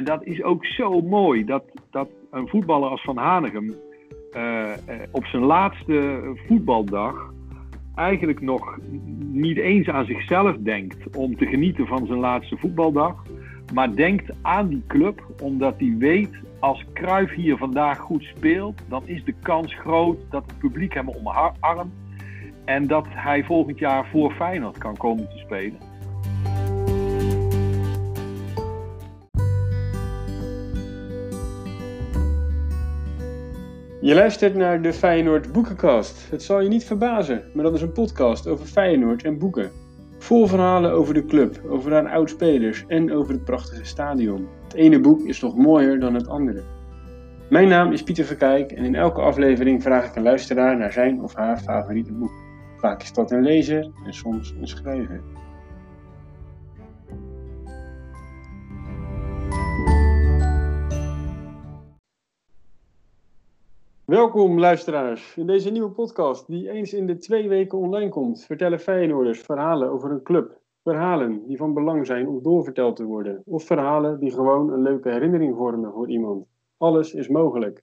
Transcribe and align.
En 0.00 0.06
dat 0.06 0.24
is 0.24 0.42
ook 0.42 0.64
zo 0.64 1.00
mooi 1.00 1.44
dat, 1.44 1.64
dat 1.90 2.08
een 2.30 2.48
voetballer 2.48 2.88
als 2.88 3.02
Van 3.02 3.16
Hanegem 3.16 3.74
uh, 4.32 4.64
op 5.10 5.24
zijn 5.24 5.42
laatste 5.42 6.20
voetbaldag 6.46 7.32
eigenlijk 7.94 8.40
nog 8.40 8.78
niet 9.18 9.56
eens 9.56 9.88
aan 9.88 10.04
zichzelf 10.04 10.56
denkt 10.56 11.16
om 11.16 11.36
te 11.36 11.46
genieten 11.46 11.86
van 11.86 12.06
zijn 12.06 12.18
laatste 12.18 12.56
voetbaldag. 12.56 13.22
Maar 13.74 13.94
denkt 13.94 14.32
aan 14.42 14.68
die 14.68 14.82
club 14.86 15.22
omdat 15.42 15.74
hij 15.78 15.94
weet 15.98 16.34
als 16.58 16.84
Cruijff 16.92 17.34
hier 17.34 17.56
vandaag 17.56 17.98
goed 17.98 18.22
speelt, 18.22 18.82
dan 18.88 19.02
is 19.04 19.24
de 19.24 19.34
kans 19.42 19.74
groot 19.74 20.18
dat 20.30 20.44
het 20.46 20.58
publiek 20.58 20.94
hem 20.94 21.10
omarmt 21.10 21.92
en 22.64 22.86
dat 22.86 23.06
hij 23.08 23.44
volgend 23.44 23.78
jaar 23.78 24.06
voor 24.06 24.32
Feyenoord 24.32 24.78
kan 24.78 24.96
komen 24.96 25.28
te 25.28 25.38
spelen. 25.38 25.89
Je 34.10 34.16
luistert 34.16 34.54
naar 34.54 34.82
de 34.82 34.92
Feyenoord 34.92 35.52
Boekenkast. 35.52 36.30
Het 36.30 36.42
zal 36.42 36.60
je 36.60 36.68
niet 36.68 36.84
verbazen, 36.84 37.42
maar 37.54 37.64
dat 37.64 37.74
is 37.74 37.82
een 37.82 37.92
podcast 37.92 38.46
over 38.46 38.66
Feyenoord 38.66 39.24
en 39.24 39.38
boeken. 39.38 39.70
Vol 40.18 40.46
verhalen 40.46 40.92
over 40.92 41.14
de 41.14 41.24
club, 41.24 41.60
over 41.68 41.92
haar 41.92 42.08
oud-spelers 42.08 42.84
en 42.88 43.12
over 43.12 43.32
het 43.32 43.44
prachtige 43.44 43.84
stadion. 43.84 44.48
Het 44.62 44.74
ene 44.74 45.00
boek 45.00 45.20
is 45.20 45.40
nog 45.40 45.56
mooier 45.56 46.00
dan 46.00 46.14
het 46.14 46.28
andere. 46.28 46.62
Mijn 47.50 47.68
naam 47.68 47.92
is 47.92 48.02
Pieter 48.02 48.24
Verkijk 48.24 48.72
en 48.72 48.84
in 48.84 48.94
elke 48.94 49.20
aflevering 49.20 49.82
vraag 49.82 50.06
ik 50.06 50.16
een 50.16 50.22
luisteraar 50.22 50.76
naar 50.76 50.92
zijn 50.92 51.22
of 51.22 51.34
haar 51.34 51.58
favoriete 51.58 52.12
boek. 52.12 52.32
Vaak 52.76 53.02
is 53.02 53.12
dat 53.12 53.30
een 53.30 53.42
lezer 53.42 53.90
en 54.06 54.12
soms 54.12 54.54
een 54.60 54.68
schrijver. 54.68 55.20
Welkom 64.10 64.58
luisteraars. 64.58 65.36
In 65.36 65.46
deze 65.46 65.70
nieuwe 65.70 65.90
podcast, 65.90 66.46
die 66.46 66.70
eens 66.70 66.92
in 66.92 67.06
de 67.06 67.16
twee 67.16 67.48
weken 67.48 67.78
online 67.78 68.08
komt, 68.08 68.44
vertellen 68.44 68.80
Feyenoorders 68.80 69.40
verhalen 69.40 69.90
over 69.90 70.10
een 70.10 70.22
club. 70.22 70.58
Verhalen 70.82 71.46
die 71.46 71.56
van 71.56 71.74
belang 71.74 72.06
zijn 72.06 72.28
om 72.28 72.42
doorverteld 72.42 72.96
te 72.96 73.04
worden. 73.04 73.42
Of 73.44 73.64
verhalen 73.64 74.20
die 74.20 74.30
gewoon 74.30 74.72
een 74.72 74.82
leuke 74.82 75.10
herinnering 75.10 75.56
vormen 75.56 75.92
voor 75.92 76.08
iemand. 76.08 76.46
Alles 76.76 77.14
is 77.14 77.28
mogelijk. 77.28 77.82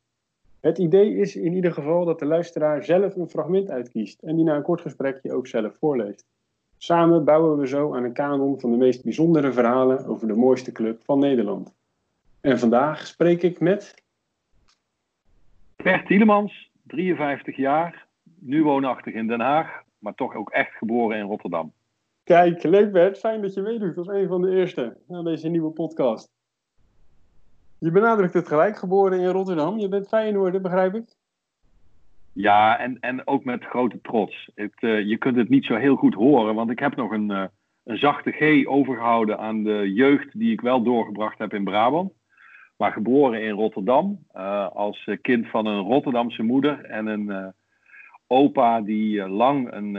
Het 0.59 0.77
idee 0.77 1.15
is 1.15 1.35
in 1.35 1.53
ieder 1.53 1.71
geval 1.71 2.05
dat 2.05 2.19
de 2.19 2.25
luisteraar 2.25 2.83
zelf 2.83 3.15
een 3.15 3.29
fragment 3.29 3.69
uitkiest 3.69 4.21
en 4.21 4.35
die 4.35 4.45
na 4.45 4.55
een 4.55 4.61
kort 4.61 4.81
gesprekje 4.81 5.33
ook 5.33 5.47
zelf 5.47 5.77
voorleest. 5.79 6.25
Samen 6.77 7.25
bouwen 7.25 7.57
we 7.57 7.67
zo 7.67 7.95
aan 7.95 8.03
een 8.03 8.13
kanon 8.13 8.59
van 8.59 8.71
de 8.71 8.77
meest 8.77 9.03
bijzondere 9.03 9.51
verhalen 9.51 10.05
over 10.05 10.27
de 10.27 10.35
mooiste 10.35 10.71
club 10.71 11.03
van 11.03 11.19
Nederland. 11.19 11.73
En 12.41 12.59
vandaag 12.59 13.07
spreek 13.07 13.43
ik 13.43 13.59
met 13.59 14.05
Bert 15.87 16.05
Tielemans, 16.05 16.71
53 16.83 17.55
jaar, 17.55 18.07
nu 18.39 18.63
woonachtig 18.63 19.13
in 19.13 19.27
Den 19.27 19.39
Haag, 19.39 19.83
maar 19.99 20.15
toch 20.15 20.35
ook 20.35 20.49
echt 20.49 20.71
geboren 20.71 21.17
in 21.17 21.25
Rotterdam. 21.25 21.73
Kijk, 22.23 22.63
leuk 22.63 22.91
Bert, 22.91 23.17
fijn 23.17 23.41
dat 23.41 23.53
je 23.53 23.61
meedoet 23.61 23.97
als 23.97 24.07
een 24.07 24.27
van 24.27 24.41
de 24.41 24.55
eerste 24.55 24.97
aan 25.09 25.23
deze 25.23 25.49
nieuwe 25.49 25.71
podcast. 25.71 26.31
Je 27.79 27.91
benadrukt 27.91 28.33
het 28.33 28.47
gelijk, 28.47 28.77
geboren 28.77 29.19
in 29.19 29.27
Rotterdam. 29.27 29.77
Je 29.77 29.87
bent 29.87 30.07
Feyenoorder, 30.07 30.61
begrijp 30.61 30.95
ik? 30.95 31.15
Ja, 32.33 32.79
en, 32.79 32.99
en 32.99 33.27
ook 33.27 33.43
met 33.43 33.65
grote 33.65 34.01
trots. 34.01 34.49
Het, 34.55 34.73
uh, 34.79 35.07
je 35.07 35.17
kunt 35.17 35.35
het 35.35 35.49
niet 35.49 35.65
zo 35.65 35.75
heel 35.75 35.95
goed 35.95 36.13
horen, 36.13 36.55
want 36.55 36.71
ik 36.71 36.79
heb 36.79 36.95
nog 36.95 37.11
een, 37.11 37.29
uh, 37.29 37.43
een 37.83 37.97
zachte 37.97 38.31
G 38.31 38.67
overgehouden 38.67 39.39
aan 39.39 39.63
de 39.63 39.93
jeugd 39.93 40.39
die 40.39 40.51
ik 40.51 40.61
wel 40.61 40.83
doorgebracht 40.83 41.37
heb 41.37 41.53
in 41.53 41.63
Brabant 41.63 42.11
maar 42.77 42.91
geboren 42.91 43.43
in 43.43 43.51
Rotterdam. 43.51 44.25
Uh, 44.35 44.67
als 44.67 45.09
kind 45.21 45.47
van 45.47 45.65
een 45.65 45.79
Rotterdamse 45.79 46.43
moeder 46.43 46.83
en 46.83 47.07
een 47.07 47.29
uh, 47.29 47.47
opa 48.27 48.81
die 48.81 49.27
lang 49.27 49.71
een 49.71 49.97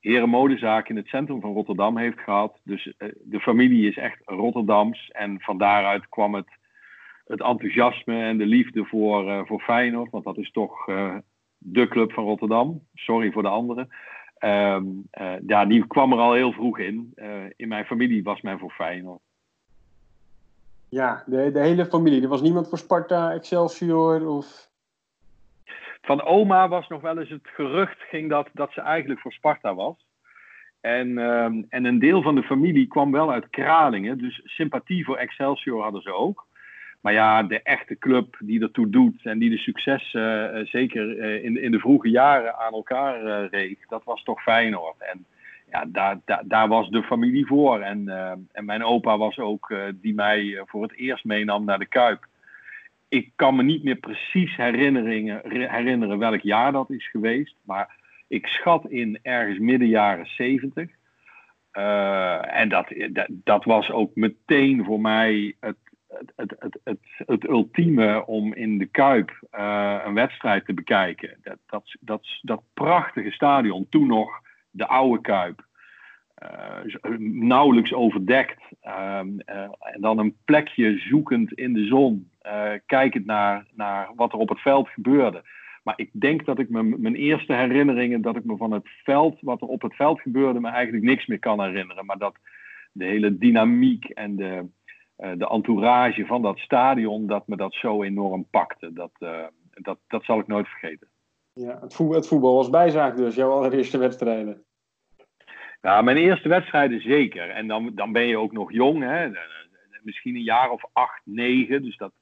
herenmodezaak 0.00 0.88
in 0.88 0.96
het 0.96 1.06
centrum 1.06 1.40
van 1.40 1.52
Rotterdam 1.52 1.96
heeft 1.96 2.18
gehad. 2.18 2.60
Dus 2.64 2.94
de 3.22 3.40
familie 3.40 3.88
is 3.88 3.96
echt 3.96 4.22
Rotterdams 4.24 5.08
en 5.08 5.40
van 5.40 5.58
daaruit 5.58 6.08
kwam 6.08 6.34
het, 6.34 6.48
het 7.26 7.40
enthousiasme 7.40 8.22
en 8.22 8.38
de 8.38 8.46
liefde 8.46 8.84
voor, 8.84 9.46
voor 9.46 9.60
Feyenoord. 9.60 10.10
Want 10.10 10.24
dat 10.24 10.38
is 10.38 10.50
toch 10.50 10.84
de 11.58 11.88
club 11.88 12.12
van 12.12 12.24
Rotterdam. 12.24 12.80
Sorry 12.94 13.32
voor 13.32 13.42
de 13.42 13.48
anderen. 13.48 13.88
Ehm, 14.38 14.84
ja, 15.46 15.64
die 15.64 15.86
kwam 15.86 16.12
er 16.12 16.18
al 16.18 16.32
heel 16.32 16.52
vroeg 16.52 16.78
in. 16.78 17.12
in 17.56 17.68
mijn 17.68 17.84
familie 17.84 18.22
was 18.22 18.40
men 18.40 18.58
voor 18.58 18.70
Feyenoord. 18.70 19.20
Ja, 20.88 21.22
de, 21.26 21.50
de 21.52 21.60
hele 21.60 21.86
familie. 21.86 22.22
Er 22.22 22.28
was 22.28 22.42
niemand 22.42 22.68
voor 22.68 22.78
Sparta, 22.78 23.32
Excelsior 23.32 24.28
of... 24.28 24.66
Van 26.02 26.22
oma 26.22 26.68
was 26.68 26.88
nog 26.88 27.00
wel 27.00 27.18
eens 27.18 27.30
het 27.30 27.48
gerucht 27.48 27.98
ging 27.98 28.28
dat, 28.28 28.48
dat 28.52 28.72
ze 28.72 28.80
eigenlijk 28.80 29.20
voor 29.20 29.32
Sparta 29.32 29.74
was. 29.74 30.06
En, 30.80 31.18
um, 31.18 31.66
en 31.68 31.84
een 31.84 31.98
deel 31.98 32.22
van 32.22 32.34
de 32.34 32.42
familie 32.42 32.86
kwam 32.86 33.12
wel 33.12 33.32
uit 33.32 33.50
Kralingen. 33.50 34.18
Dus 34.18 34.40
sympathie 34.44 35.04
voor 35.04 35.16
Excelsior 35.16 35.82
hadden 35.82 36.02
ze 36.02 36.12
ook. 36.12 36.46
Maar 37.00 37.12
ja, 37.12 37.42
de 37.42 37.62
echte 37.62 37.98
club 37.98 38.36
die 38.38 38.62
ertoe 38.62 38.90
doet 38.90 39.20
en 39.22 39.38
die 39.38 39.50
de 39.50 39.58
succes 39.58 40.14
uh, 40.14 40.56
zeker 40.64 41.16
uh, 41.16 41.44
in, 41.44 41.62
in 41.62 41.70
de 41.70 41.78
vroege 41.78 42.08
jaren 42.10 42.58
aan 42.58 42.72
elkaar 42.72 43.24
uh, 43.24 43.48
reed, 43.50 43.78
dat 43.88 44.04
was 44.04 44.22
toch 44.22 44.42
Feyenoord. 44.42 44.96
En 44.98 45.26
ja, 45.70 45.84
daar, 45.88 46.20
daar, 46.24 46.42
daar, 46.44 46.68
was 46.68 46.88
de 46.88 47.02
familie 47.02 47.46
voor. 47.46 47.80
En, 47.80 48.02
uh, 48.06 48.32
en 48.52 48.64
mijn 48.64 48.84
opa 48.84 49.18
was 49.18 49.38
ook 49.38 49.70
uh, 49.70 49.82
die 49.94 50.14
mij 50.14 50.56
eh, 50.56 50.62
voor 50.66 50.82
het 50.82 50.96
eerst 50.96 51.24
meenam 51.24 51.64
naar 51.64 51.78
de 51.78 51.86
Kuip. 51.86 52.26
Ik 53.08 53.32
kan 53.36 53.56
me 53.56 53.62
niet 53.62 53.84
meer 53.84 53.96
precies 53.96 54.56
herinneren 54.56 56.18
welk 56.18 56.40
jaar 56.40 56.72
dat 56.72 56.90
is 56.90 57.10
geweest. 57.10 57.56
Maar 57.62 57.96
ik 58.28 58.46
schat 58.46 58.90
in 58.90 59.18
ergens 59.22 59.58
midden 59.58 59.88
jaren 59.88 60.26
zeventig. 60.26 60.90
en 62.40 62.68
dat, 62.68 62.94
dat, 63.10 63.26
dat, 63.28 63.64
was 63.64 63.90
ook 63.90 64.14
meteen 64.14 64.84
voor 64.84 65.00
mij 65.00 65.54
het, 65.60 65.76
het, 66.08 66.32
het, 66.36 66.56
het, 66.58 66.80
het, 66.84 66.98
het 67.26 67.48
ultieme 67.48 68.26
om 68.26 68.54
in 68.54 68.78
de 68.78 68.86
Kuip 68.86 69.46
een 70.04 70.14
wedstrijd 70.14 70.64
te 70.64 70.74
bekijken. 70.74 71.36
Dat, 71.42 71.58
dat, 71.66 71.96
dat, 72.00 72.26
dat 72.42 72.62
prachtige 72.74 73.30
stadion, 73.30 73.86
toen 73.88 74.06
nog 74.06 74.40
de 74.70 74.86
oude 74.86 75.20
Kuip. 75.20 75.66
Uh, 76.42 77.18
nauwelijks 77.18 77.92
overdekt. 77.92 78.62
Uh, 78.82 79.20
uh, 79.24 79.62
en 79.80 80.00
dan 80.00 80.18
een 80.18 80.36
plekje 80.44 80.98
zoekend 80.98 81.52
in 81.52 81.72
de 81.72 81.86
zon, 81.86 82.30
kijkend 82.86 83.26
naar, 83.26 83.66
naar 83.74 84.10
wat 84.14 84.32
er 84.32 84.38
op 84.38 84.48
het 84.48 84.60
veld 84.60 84.88
gebeurde. 84.88 85.42
Maar 85.82 85.94
ik 85.96 86.10
denk 86.12 86.44
dat 86.44 86.58
ik 86.58 86.68
me, 86.68 86.82
mijn 86.82 87.14
eerste 87.14 87.52
herinneringen, 87.52 88.22
dat 88.22 88.36
ik 88.36 88.44
me 88.44 88.56
van 88.56 88.72
het 88.72 88.88
veld, 89.04 89.38
wat 89.40 89.60
er 89.60 89.68
op 89.68 89.82
het 89.82 89.94
veld 89.94 90.20
gebeurde, 90.20 90.60
me 90.60 90.68
eigenlijk 90.68 91.04
niks 91.04 91.26
meer 91.26 91.38
kan 91.38 91.62
herinneren. 91.62 92.06
Maar 92.06 92.18
dat 92.18 92.36
de 92.92 93.04
hele 93.04 93.38
dynamiek 93.38 94.04
en 94.04 94.36
de, 94.36 94.66
de 95.16 95.48
entourage 95.48 96.26
van 96.26 96.42
dat 96.42 96.58
stadion, 96.58 97.26
dat 97.26 97.48
me 97.48 97.56
dat 97.56 97.74
zo 97.74 98.02
enorm 98.02 98.46
pakte. 98.50 98.92
Dat, 98.92 99.12
dat, 99.70 99.98
dat 100.08 100.24
zal 100.24 100.38
ik 100.38 100.46
nooit 100.46 100.68
vergeten. 100.68 101.08
Ja, 101.58 101.78
het 101.80 102.26
voetbal, 102.26 102.54
was 102.54 102.70
bijzaak 102.70 103.16
dus, 103.16 103.34
jouw 103.34 103.50
allereerste 103.50 103.98
wedstrijden. 103.98 104.64
Ja, 105.80 106.02
mijn 106.02 106.16
eerste 106.16 106.48
wedstrijden 106.48 107.00
zeker. 107.00 107.50
En 107.50 107.66
dan, 107.66 107.90
dan 107.94 108.12
ben 108.12 108.26
je 108.26 108.38
ook 108.38 108.52
nog 108.52 108.72
jong, 108.72 109.02
hè? 109.02 109.30
misschien 110.02 110.34
een 110.34 110.42
jaar 110.42 110.70
of 110.70 110.84
acht, 110.92 111.20
negen. 111.24 111.82
Dus 111.82 111.96
dat, 111.96 112.12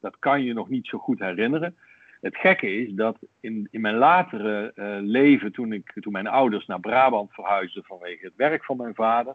dat 0.00 0.18
kan 0.18 0.42
je 0.42 0.52
nog 0.52 0.68
niet 0.68 0.86
zo 0.86 0.98
goed 0.98 1.18
herinneren. 1.18 1.76
Het 2.20 2.36
gekke 2.36 2.76
is 2.76 2.92
dat 2.92 3.18
in, 3.40 3.68
in 3.70 3.80
mijn 3.80 3.94
latere 3.94 4.72
uh, 4.74 4.96
leven, 5.00 5.52
toen, 5.52 5.72
ik, 5.72 5.92
toen 6.00 6.12
mijn 6.12 6.26
ouders 6.26 6.66
naar 6.66 6.80
Brabant 6.80 7.32
verhuisden 7.32 7.84
vanwege 7.84 8.24
het 8.24 8.36
werk 8.36 8.64
van 8.64 8.76
mijn 8.76 8.94
vader, 8.94 9.34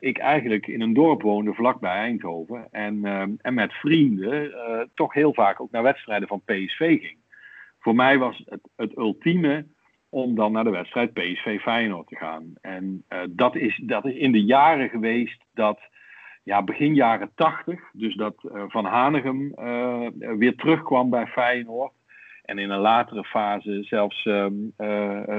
ik 0.00 0.18
eigenlijk 0.18 0.66
in 0.66 0.80
een 0.80 0.94
dorp 0.94 1.22
woonde 1.22 1.54
vlakbij 1.54 1.96
Eindhoven. 1.96 2.68
En, 2.70 3.04
en 3.42 3.54
met 3.54 3.72
vrienden 3.72 4.52
toch 4.94 5.14
heel 5.14 5.34
vaak 5.34 5.60
ook 5.60 5.70
naar 5.70 5.82
wedstrijden 5.82 6.28
van 6.28 6.42
PSV 6.44 7.00
ging. 7.00 7.16
Voor 7.84 7.94
mij 7.94 8.18
was 8.18 8.42
het, 8.46 8.68
het 8.76 8.96
ultieme 8.96 9.66
om 10.08 10.34
dan 10.34 10.52
naar 10.52 10.64
de 10.64 10.70
wedstrijd 10.70 11.12
PSV 11.12 11.60
Feyenoord 11.60 12.06
te 12.06 12.16
gaan. 12.16 12.52
En 12.60 13.04
uh, 13.08 13.20
dat, 13.30 13.56
is, 13.56 13.80
dat 13.82 14.04
is 14.04 14.14
in 14.14 14.32
de 14.32 14.44
jaren 14.44 14.88
geweest 14.88 15.44
dat, 15.54 15.80
ja, 16.42 16.62
begin 16.62 16.94
jaren 16.94 17.30
tachtig, 17.34 17.80
dus 17.92 18.14
dat 18.14 18.34
uh, 18.42 18.64
Van 18.68 18.84
Hanegem 18.84 19.52
uh, 19.58 20.08
weer 20.16 20.56
terugkwam 20.56 21.10
bij 21.10 21.26
Feyenoord. 21.26 21.92
En 22.44 22.58
in 22.58 22.70
een 22.70 22.80
latere 22.80 23.24
fase 23.24 23.82
zelfs 23.82 24.22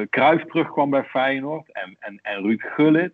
Kruijf 0.10 0.44
terugkwam 0.44 0.90
bij 0.90 1.04
Feyenoord 1.04 1.72
en, 1.72 1.96
en, 2.00 2.20
en 2.22 2.42
Ruud 2.42 2.62
Gullit. 2.62 3.14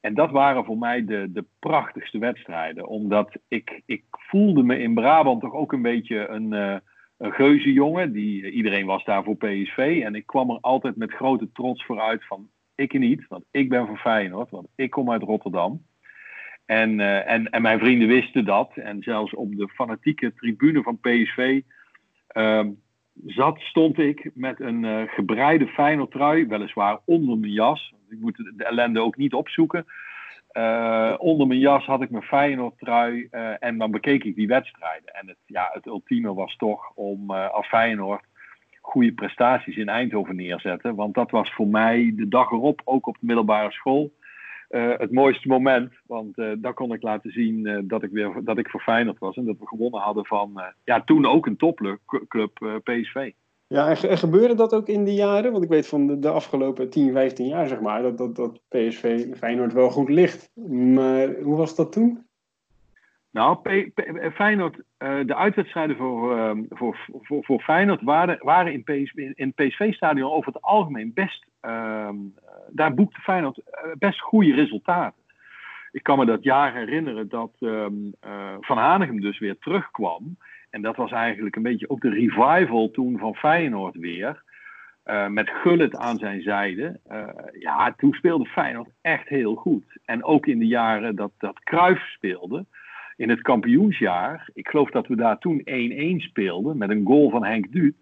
En 0.00 0.14
dat 0.14 0.30
waren 0.30 0.64
voor 0.64 0.78
mij 0.78 1.04
de, 1.04 1.32
de 1.32 1.44
prachtigste 1.58 2.18
wedstrijden. 2.18 2.86
Omdat 2.86 3.36
ik, 3.48 3.82
ik 3.86 4.04
voelde 4.10 4.62
me 4.62 4.78
in 4.78 4.94
Brabant 4.94 5.40
toch 5.40 5.54
ook 5.54 5.72
een 5.72 5.82
beetje 5.82 6.28
een 6.28 6.82
een 7.18 7.32
geuzenjongen. 7.32 8.12
Die, 8.12 8.50
iedereen 8.50 8.86
was 8.86 9.04
daar 9.04 9.24
voor 9.24 9.36
PSV. 9.36 10.00
En 10.04 10.14
ik 10.14 10.26
kwam 10.26 10.50
er 10.50 10.58
altijd 10.60 10.96
met 10.96 11.12
grote 11.12 11.52
trots 11.52 11.84
vooruit 11.84 12.26
van 12.26 12.48
ik 12.74 12.98
niet, 12.98 13.26
want 13.28 13.44
ik 13.50 13.68
ben 13.68 13.86
van 13.86 13.96
Feyenoord, 13.96 14.50
want 14.50 14.68
ik 14.74 14.90
kom 14.90 15.10
uit 15.10 15.22
Rotterdam. 15.22 15.86
En, 16.66 17.00
en, 17.26 17.50
en 17.50 17.62
mijn 17.62 17.78
vrienden 17.78 18.08
wisten 18.08 18.44
dat. 18.44 18.70
En 18.74 19.02
zelfs 19.02 19.34
op 19.34 19.56
de 19.56 19.68
fanatieke 19.68 20.34
tribune 20.34 20.82
van 20.82 20.98
PSV 21.00 21.60
ehm, 22.26 22.70
zat, 23.26 23.60
stond 23.60 23.98
ik 23.98 24.30
met 24.34 24.60
een 24.60 25.08
gebreide 25.08 25.66
Feyenoord 25.66 26.10
trui, 26.10 26.46
weliswaar 26.46 26.98
onder 27.04 27.38
mijn 27.38 27.52
jas. 27.52 27.94
Ik 28.08 28.18
moet 28.20 28.36
de 28.36 28.64
ellende 28.64 29.00
ook 29.00 29.16
niet 29.16 29.34
opzoeken. 29.34 29.84
Uh, 30.58 31.14
onder 31.18 31.46
mijn 31.46 31.60
jas 31.60 31.84
had 31.84 32.02
ik 32.02 32.10
mijn 32.10 32.22
Feyenoord 32.22 32.78
trui 32.78 33.28
uh, 33.30 33.62
en 33.62 33.78
dan 33.78 33.90
bekeek 33.90 34.24
ik 34.24 34.34
die 34.34 34.46
wedstrijden. 34.46 35.14
En 35.14 35.28
het, 35.28 35.36
ja, 35.46 35.70
het 35.72 35.86
ultieme 35.86 36.34
was 36.34 36.56
toch 36.56 36.92
om 36.94 37.30
uh, 37.30 37.50
als 37.50 37.66
Feyenoord 37.66 38.24
goede 38.80 39.12
prestaties 39.12 39.76
in 39.76 39.88
Eindhoven 39.88 40.36
neerzetten. 40.36 40.94
Want 40.94 41.14
dat 41.14 41.30
was 41.30 41.52
voor 41.52 41.66
mij 41.66 42.12
de 42.16 42.28
dag 42.28 42.50
erop, 42.50 42.80
ook 42.84 43.06
op 43.06 43.14
de 43.20 43.26
middelbare 43.26 43.72
school, 43.72 44.12
het 44.68 45.12
mooiste 45.12 45.48
moment. 45.48 45.92
Want 46.06 46.36
daar 46.36 46.74
kon 46.74 46.92
ik 46.92 47.02
laten 47.02 47.30
zien 47.30 47.84
dat, 47.86 48.02
ik 48.02 48.10
weer, 48.10 48.40
dat 48.44 48.58
ik 48.58 48.70
voor 48.70 48.80
Feyenoord 48.80 49.18
was 49.18 49.36
en 49.36 49.44
dat 49.44 49.58
we 49.58 49.66
gewonnen 49.66 50.00
hadden 50.00 50.26
van 50.26 50.62
ja, 50.84 51.00
toen 51.00 51.26
ook 51.26 51.46
een 51.46 51.56
topclub 51.56 52.80
PSV. 52.82 53.32
Ja, 53.68 53.88
en, 53.88 54.18
gebeurde 54.18 54.54
dat 54.54 54.74
ook 54.74 54.88
in 54.88 55.04
die 55.04 55.14
jaren? 55.14 55.52
Want 55.52 55.64
ik 55.64 55.70
weet 55.70 55.86
van 55.86 56.06
de, 56.06 56.18
de, 56.18 56.30
afgelopen 56.30 56.90
10, 56.90 57.12
15 57.12 57.46
jaar, 57.46 57.68
zeg 57.68 57.80
maar, 57.80 58.02
dat, 58.02 58.18
dat, 58.18 58.36
dat 58.36 58.60
PSV 58.68 59.36
Feyenoord 59.36 59.72
wel 59.72 59.90
goed 59.90 60.08
ligt. 60.08 60.50
Maar 60.68 61.28
hoe 61.28 61.56
was 61.56 61.74
dat 61.74 61.92
toen? 61.92 62.26
Nou, 63.30 63.58
Feyenoord, 64.34 64.76
uh, 64.98 65.18
de 65.26 65.34
uitwedstrijden 65.34 65.96
voor, 65.96 66.36
uh, 66.36 66.50
voor, 66.68 66.98
voor, 67.22 67.44
voor 67.44 67.60
Feyenoord 67.60 68.02
waren, 68.02 68.38
waren 68.40 68.72
in, 68.72 68.82
PSV, 68.82 69.14
in 69.34 69.52
PSV-stadion 69.54 70.30
over 70.30 70.52
het 70.52 70.62
algemeen 70.62 71.12
best, 71.14 71.46
uh, 71.62 72.08
daar 72.68 72.94
boekte 72.94 73.20
Feyenoord 73.20 73.58
eh, 73.58 73.90
best 73.98 74.20
goede 74.20 74.54
resultaten. 74.54 75.22
Ik 75.92 76.02
kan 76.02 76.18
me 76.18 76.24
dat 76.24 76.42
jaar 76.42 76.74
herinneren 76.74 77.28
dat 77.28 77.52
ehm, 77.58 77.94
Van 78.60 78.78
Hanegem 78.78 79.20
dus 79.20 79.38
weer 79.38 79.58
terugkwam. 79.58 80.36
En 80.70 80.82
dat 80.82 80.96
was 80.96 81.12
eigenlijk 81.12 81.56
een 81.56 81.62
beetje 81.62 81.90
ook 81.90 82.00
de 82.00 82.10
revival 82.10 82.90
toen 82.90 83.18
van 83.18 83.34
Feyenoord 83.34 83.96
weer. 83.96 84.42
Uh, 85.04 85.26
met 85.26 85.50
Gullit 85.50 85.96
aan 85.96 86.16
zijn 86.18 86.42
zijde. 86.42 87.00
Uh, 87.10 87.28
ja, 87.58 87.94
toen 87.96 88.12
speelde 88.12 88.46
Feyenoord 88.46 88.88
echt 89.00 89.28
heel 89.28 89.54
goed. 89.54 89.98
En 90.04 90.24
ook 90.24 90.46
in 90.46 90.58
de 90.58 90.66
jaren 90.66 91.16
dat, 91.16 91.32
dat 91.38 91.62
Cruijff 91.62 92.02
speelde, 92.02 92.66
in 93.16 93.28
het 93.28 93.42
kampioensjaar. 93.42 94.48
Ik 94.52 94.68
geloof 94.68 94.90
dat 94.90 95.06
we 95.06 95.16
daar 95.16 95.38
toen 95.38 95.62
1-1 95.64 95.64
speelden 96.16 96.78
met 96.78 96.90
een 96.90 97.06
goal 97.06 97.30
van 97.30 97.44
Henk 97.44 97.72
Duut. 97.72 97.96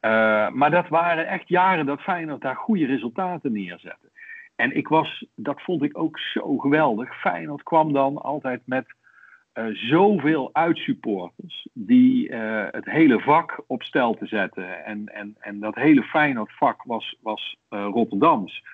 Uh, 0.00 0.50
maar 0.50 0.70
dat 0.70 0.88
waren 0.88 1.26
echt 1.26 1.48
jaren 1.48 1.86
dat 1.86 2.00
Feyenoord 2.00 2.40
daar 2.40 2.56
goede 2.56 2.86
resultaten 2.86 3.52
neerzette. 3.52 4.10
En 4.56 4.76
ik 4.76 4.88
was, 4.88 5.26
dat 5.34 5.62
vond 5.62 5.82
ik 5.82 5.98
ook 5.98 6.18
zo 6.18 6.58
geweldig. 6.58 7.20
Feyenoord 7.20 7.62
kwam 7.62 7.92
dan 7.92 8.16
altijd 8.16 8.62
met 8.64 8.86
zoveel 9.72 10.50
uitsupporters 10.52 11.68
die 11.72 12.28
uh, 12.28 12.66
het 12.70 12.84
hele 12.84 13.20
vak 13.20 13.62
op 13.66 13.82
stel 13.82 14.14
te 14.14 14.26
zetten. 14.26 14.84
En, 14.84 15.06
en, 15.06 15.36
en 15.38 15.60
dat 15.60 15.74
hele 15.74 16.02
Feyenoord 16.02 16.52
vak 16.52 16.82
was, 16.82 17.16
was 17.22 17.56
uh, 17.70 17.88
Rotterdams. 17.92 18.64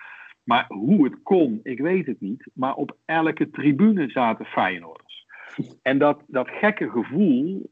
Maar 0.45 0.65
hoe 0.69 1.05
het 1.05 1.23
kon, 1.23 1.61
ik 1.63 1.79
weet 1.79 2.07
het 2.07 2.21
niet. 2.21 2.51
Maar 2.55 2.75
op 2.75 2.97
elke 3.05 3.51
tribune 3.51 4.11
zaten 4.11 4.47
Feyenoorders. 4.47 5.27
En 5.83 5.99
dat, 5.99 6.23
dat 6.27 6.49
gekke 6.49 6.91
gevoel 6.91 7.71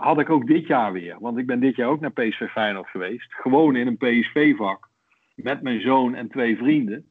had 0.00 0.20
ik 0.20 0.30
ook 0.30 0.46
dit 0.46 0.66
jaar 0.66 0.92
weer. 0.92 1.16
Want 1.20 1.38
ik 1.38 1.46
ben 1.46 1.60
dit 1.60 1.76
jaar 1.76 1.88
ook 1.88 2.00
naar 2.00 2.12
PSV 2.12 2.48
Feyenoord 2.50 2.88
geweest. 2.88 3.34
Gewoon 3.34 3.76
in 3.76 3.86
een 3.86 3.96
PSV-vak. 3.96 4.88
Met 5.34 5.62
mijn 5.62 5.80
zoon 5.80 6.14
en 6.14 6.28
twee 6.28 6.56
vrienden. 6.56 7.06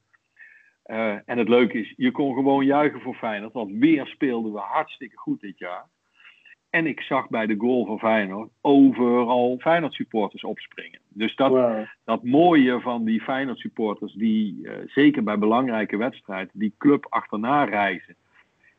Uh, 0.85 1.15
en 1.25 1.37
het 1.37 1.49
leuke 1.49 1.79
is, 1.79 1.93
je 1.97 2.11
kon 2.11 2.33
gewoon 2.33 2.65
juichen 2.65 3.01
voor 3.01 3.15
Feyenoord, 3.15 3.53
want 3.53 3.71
weer 3.71 4.07
speelden 4.07 4.53
we 4.53 4.59
hartstikke 4.59 5.17
goed 5.17 5.41
dit 5.41 5.57
jaar. 5.57 5.85
En 6.69 6.87
ik 6.87 7.01
zag 7.01 7.29
bij 7.29 7.45
de 7.45 7.55
goal 7.57 7.85
van 7.85 7.99
Feyenoord 7.99 8.49
overal 8.61 9.57
Feyenoord 9.59 9.93
supporters 9.93 10.43
opspringen. 10.43 10.99
Dus 11.09 11.35
dat, 11.35 11.49
wow. 11.49 11.85
dat 12.03 12.23
mooie 12.23 12.79
van 12.81 13.03
die 13.03 13.21
Feyenoord 13.21 13.57
supporters, 13.57 14.13
die 14.13 14.59
uh, 14.61 14.71
zeker 14.85 15.23
bij 15.23 15.37
belangrijke 15.37 15.97
wedstrijden, 15.97 16.51
die 16.53 16.73
club 16.77 17.05
achterna 17.09 17.63
reizen. 17.63 18.15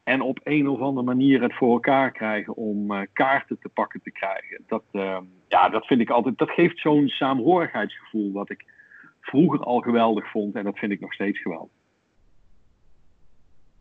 En 0.03 0.21
op 0.21 0.41
een 0.43 0.69
of 0.69 0.81
andere 0.81 1.07
manier 1.07 1.43
het 1.43 1.55
voor 1.55 1.73
elkaar 1.73 2.13
krijgen 2.13 2.55
om 2.55 2.93
uh, 2.93 3.01
kaarten 3.13 3.59
te 3.59 3.69
pakken 3.69 4.03
te 4.03 4.11
krijgen. 4.11 4.65
Dat, 4.67 4.85
ja, 5.49 5.69
dat 5.69 5.87
vind 5.87 6.01
ik 6.01 6.11
altijd, 6.11 6.39
dat 6.39 6.51
geeft 6.51 6.79
zo'n 6.79 7.09
saamhorigheidsgevoel 7.09 8.33
wat 8.33 8.51
ik 8.51 8.65
vroeger 9.21 9.61
al 9.61 9.81
geweldig 9.81 10.31
vond. 10.31 10.55
En 10.55 10.65
dat 10.65 10.79
vind 10.79 10.93
ik 10.93 11.01
nog 11.01 11.13
steeds 11.13 11.41
geweldig. 11.41 11.83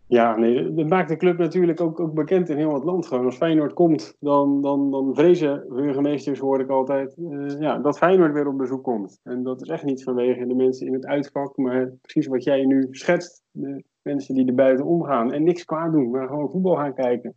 Ja, 0.07 0.35
nee, 0.35 0.73
dat 0.73 0.87
maakt 0.87 1.09
de 1.09 1.17
club 1.17 1.37
natuurlijk 1.37 1.81
ook, 1.81 1.99
ook 1.99 2.13
bekend 2.13 2.49
in 2.49 2.57
heel 2.57 2.73
het 2.73 2.83
land. 2.83 3.07
Gewoon 3.07 3.25
als 3.25 3.37
Feyenoord 3.37 3.73
komt, 3.73 4.15
dan, 4.19 4.61
dan, 4.61 4.91
dan 4.91 5.15
vrezen 5.15 5.65
burgemeesters, 5.69 6.39
hoor 6.39 6.59
ik 6.59 6.69
altijd, 6.69 7.17
uh, 7.17 7.59
ja, 7.59 7.77
dat 7.77 7.97
Feyenoord 7.97 8.33
weer 8.33 8.47
op 8.47 8.57
bezoek 8.57 8.83
komt. 8.83 9.19
En 9.23 9.43
dat 9.43 9.61
is 9.61 9.67
echt 9.67 9.83
niet 9.83 10.03
vanwege 10.03 10.47
de 10.47 10.55
mensen 10.55 10.87
in 10.87 10.93
het 10.93 11.05
uitvak, 11.05 11.57
maar 11.57 11.91
precies 12.01 12.27
wat 12.27 12.43
jij 12.43 12.65
nu 12.65 12.87
schetst. 12.91 13.43
De 13.51 13.83
mensen 14.01 14.35
die 14.35 14.47
er 14.47 14.55
buiten 14.55 14.85
omgaan 14.85 15.33
en 15.33 15.43
niks 15.43 15.65
kwaad 15.65 15.91
doen, 15.91 16.09
maar 16.09 16.27
gewoon 16.27 16.49
voetbal 16.49 16.75
gaan 16.75 16.93
kijken. 16.93 17.35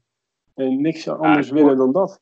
En 0.54 0.80
niks 0.80 1.08
anders 1.08 1.48
ja, 1.48 1.54
willen 1.54 1.76
dan 1.76 1.92
dat. 1.92 2.20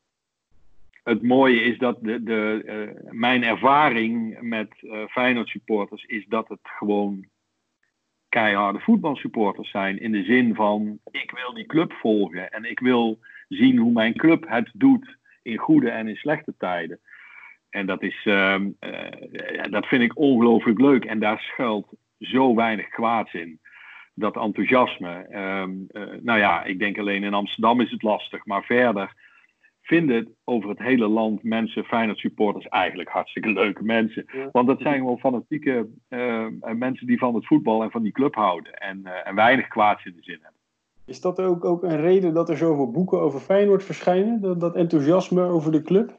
Het 1.02 1.22
mooie 1.22 1.60
is 1.60 1.78
dat 1.78 1.98
de, 2.00 2.22
de, 2.22 2.62
uh, 2.64 3.10
mijn 3.10 3.42
ervaring 3.42 4.38
met 4.40 4.68
uh, 4.80 5.06
Feyenoord 5.06 5.48
supporters 5.48 6.04
is 6.04 6.26
dat 6.26 6.48
het 6.48 6.60
gewoon 6.62 7.26
keiharde 8.34 8.80
voetbalsupporters 8.80 9.70
zijn. 9.70 10.00
In 10.00 10.12
de 10.12 10.24
zin 10.24 10.54
van, 10.54 10.98
ik 11.10 11.30
wil 11.30 11.54
die 11.54 11.66
club 11.66 11.92
volgen 11.92 12.50
en 12.50 12.64
ik 12.64 12.80
wil 12.80 13.18
zien 13.48 13.76
hoe 13.76 13.92
mijn 13.92 14.14
club 14.14 14.44
het 14.48 14.70
doet 14.72 15.16
in 15.42 15.56
goede 15.56 15.90
en 15.90 16.08
in 16.08 16.16
slechte 16.16 16.54
tijden. 16.58 17.00
En 17.70 17.86
dat, 17.86 18.02
is, 18.02 18.24
uh, 18.24 18.56
uh, 18.80 19.62
dat 19.70 19.86
vind 19.86 20.02
ik 20.02 20.18
ongelooflijk 20.18 20.80
leuk. 20.80 21.04
En 21.04 21.18
daar 21.18 21.40
schuilt 21.40 21.88
zo 22.18 22.54
weinig 22.54 22.88
kwaads 22.88 23.34
in. 23.34 23.60
Dat 24.14 24.36
enthousiasme. 24.36 25.26
Uh, 25.30 26.16
nou 26.22 26.38
ja, 26.38 26.64
ik 26.64 26.78
denk 26.78 26.98
alleen 26.98 27.24
in 27.24 27.34
Amsterdam 27.34 27.80
is 27.80 27.90
het 27.90 28.02
lastig. 28.02 28.46
Maar 28.46 28.64
verder 28.64 29.14
vinden 29.84 30.34
over 30.44 30.68
het 30.68 30.78
hele 30.78 31.08
land 31.08 31.42
mensen, 31.42 31.84
Feyenoord 31.84 32.18
supporters, 32.18 32.68
eigenlijk 32.68 33.08
hartstikke 33.08 33.52
leuke 33.52 33.84
mensen. 33.84 34.26
Want 34.52 34.66
dat 34.66 34.80
zijn 34.80 34.98
gewoon 34.98 35.18
fanatieke 35.18 35.88
uh, 36.08 36.46
mensen 36.74 37.06
die 37.06 37.18
van 37.18 37.34
het 37.34 37.46
voetbal 37.46 37.82
en 37.82 37.90
van 37.90 38.02
die 38.02 38.12
club 38.12 38.34
houden. 38.34 38.74
En, 38.74 39.00
uh, 39.04 39.28
en 39.28 39.34
weinig 39.34 39.68
kwaads 39.68 40.04
in 40.04 40.12
de 40.16 40.22
zin 40.22 40.38
hebben. 40.42 40.60
Is 41.06 41.20
dat 41.20 41.40
ook, 41.40 41.64
ook 41.64 41.82
een 41.82 42.00
reden 42.00 42.34
dat 42.34 42.48
er 42.48 42.56
zoveel 42.56 42.90
boeken 42.90 43.20
over 43.20 43.40
Feyenoord 43.40 43.84
verschijnen? 43.84 44.40
Dat, 44.40 44.60
dat 44.60 44.74
enthousiasme 44.74 45.42
over 45.42 45.72
de 45.72 45.82
club? 45.82 46.18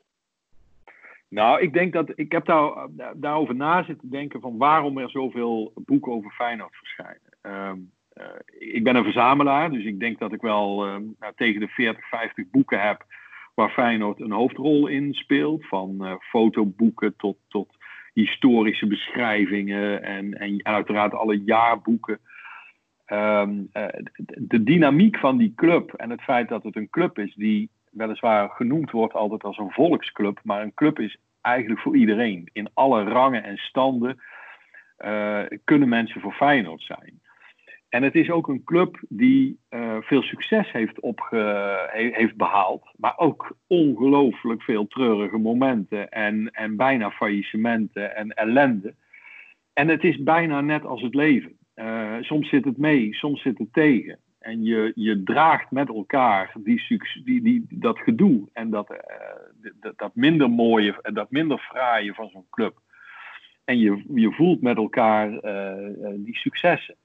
Nou, 1.27 1.61
ik 1.61 1.73
denk 1.73 1.93
dat 1.93 2.11
ik 2.15 2.31
heb 2.31 2.45
daar, 2.45 2.87
daarover 3.15 3.55
na 3.55 3.83
zitten 3.83 4.09
denken 4.09 4.41
van 4.41 4.57
waarom 4.57 4.97
er 4.97 5.09
zoveel 5.09 5.73
boeken 5.75 6.11
over 6.11 6.31
Feyenoord 6.31 6.75
verschijnen. 6.75 7.21
Um, 7.41 7.91
uh, 8.13 8.23
ik 8.59 8.83
ben 8.83 8.95
een 8.95 9.03
verzamelaar, 9.03 9.71
dus 9.71 9.83
ik 9.83 9.99
denk 9.99 10.19
dat 10.19 10.33
ik 10.33 10.41
wel 10.41 10.87
uh, 10.87 10.95
nou, 11.19 11.33
tegen 11.35 11.59
de 11.59 11.67
40, 11.67 12.07
50 12.07 12.45
boeken 12.51 12.81
heb 12.81 13.05
waar 13.55 13.69
Feyenoord 13.69 14.19
een 14.19 14.31
hoofdrol 14.31 14.87
in 14.87 15.13
speelt. 15.13 15.67
Van 15.67 15.97
uh, 15.99 16.13
fotoboeken 16.19 17.15
tot, 17.17 17.37
tot 17.47 17.75
historische 18.13 18.87
beschrijvingen 18.87 20.03
en, 20.03 20.33
en 20.33 20.65
uiteraard 20.65 21.13
alle 21.13 21.43
jaarboeken. 21.43 22.19
Um, 23.07 23.69
uh, 23.73 23.85
de 24.25 24.63
dynamiek 24.63 25.17
van 25.17 25.37
die 25.37 25.53
club 25.55 25.93
en 25.93 26.09
het 26.09 26.21
feit 26.21 26.49
dat 26.49 26.63
het 26.63 26.75
een 26.75 26.89
club 26.89 27.19
is 27.19 27.33
die 27.35 27.69
weliswaar 27.91 28.49
genoemd 28.49 28.91
wordt 28.91 29.13
altijd 29.13 29.43
als 29.43 29.57
een 29.57 29.71
volksclub, 29.71 30.39
maar 30.43 30.61
een 30.61 30.73
club 30.73 30.99
is 30.99 31.17
eigenlijk 31.41 31.81
voor 31.81 31.95
iedereen. 31.95 32.49
In 32.53 32.69
alle 32.73 33.03
rangen 33.03 33.43
en 33.43 33.57
standen 33.57 34.19
uh, 35.05 35.41
kunnen 35.63 35.89
mensen 35.89 36.21
voor 36.21 36.33
Feyenoord 36.33 36.81
zijn. 36.81 37.21
En 37.95 38.03
het 38.03 38.15
is 38.15 38.29
ook 38.29 38.47
een 38.47 38.63
club 38.63 38.99
die 39.09 39.59
uh, 39.69 39.97
veel 40.01 40.21
succes 40.21 40.71
heeft, 40.71 40.99
opge, 40.99 41.89
heeft 41.91 42.35
behaald, 42.35 42.91
maar 42.97 43.17
ook 43.17 43.57
ongelooflijk 43.67 44.61
veel 44.61 44.87
treurige 44.87 45.37
momenten 45.37 46.09
en, 46.09 46.51
en 46.51 46.75
bijna 46.75 47.11
faillissementen 47.11 48.15
en 48.15 48.29
ellende. 48.29 48.95
En 49.73 49.87
het 49.87 50.03
is 50.03 50.23
bijna 50.23 50.61
net 50.61 50.85
als 50.85 51.01
het 51.01 51.13
leven. 51.13 51.57
Uh, 51.75 52.13
soms 52.21 52.49
zit 52.49 52.65
het 52.65 52.77
mee, 52.77 53.13
soms 53.13 53.41
zit 53.41 53.57
het 53.57 53.73
tegen. 53.73 54.19
En 54.39 54.63
je, 54.63 54.91
je 54.95 55.23
draagt 55.23 55.71
met 55.71 55.87
elkaar 55.87 56.51
die, 56.63 56.83
die, 57.23 57.41
die, 57.41 57.65
dat 57.69 57.99
gedoe 57.99 58.49
en 58.53 58.69
dat, 58.69 58.91
uh, 58.91 58.97
dat, 59.79 59.97
dat 59.97 60.15
minder 60.15 60.49
mooie 60.49 61.01
en 61.01 61.13
dat 61.13 61.31
minder 61.31 61.57
fraaie 61.57 62.13
van 62.13 62.29
zo'n 62.29 62.47
club. 62.49 62.79
En 63.65 63.79
je, 63.79 64.03
je 64.13 64.31
voelt 64.31 64.61
met 64.61 64.77
elkaar 64.77 65.29
die 66.15 66.37
successen 66.37 66.95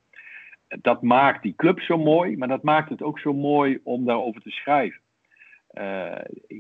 dat 0.79 1.03
maakt 1.03 1.43
die 1.43 1.55
club 1.57 1.81
zo 1.81 1.99
mooi, 1.99 2.37
maar 2.37 2.49
dat 2.49 2.63
maakt 2.63 2.91
het 2.91 3.03
ook 3.03 3.19
zo 3.19 3.33
mooi 3.33 3.81
om 3.83 4.05
daarover 4.05 4.43
te 4.43 4.51
schrijven. 4.51 5.01
Uh, 5.75 6.19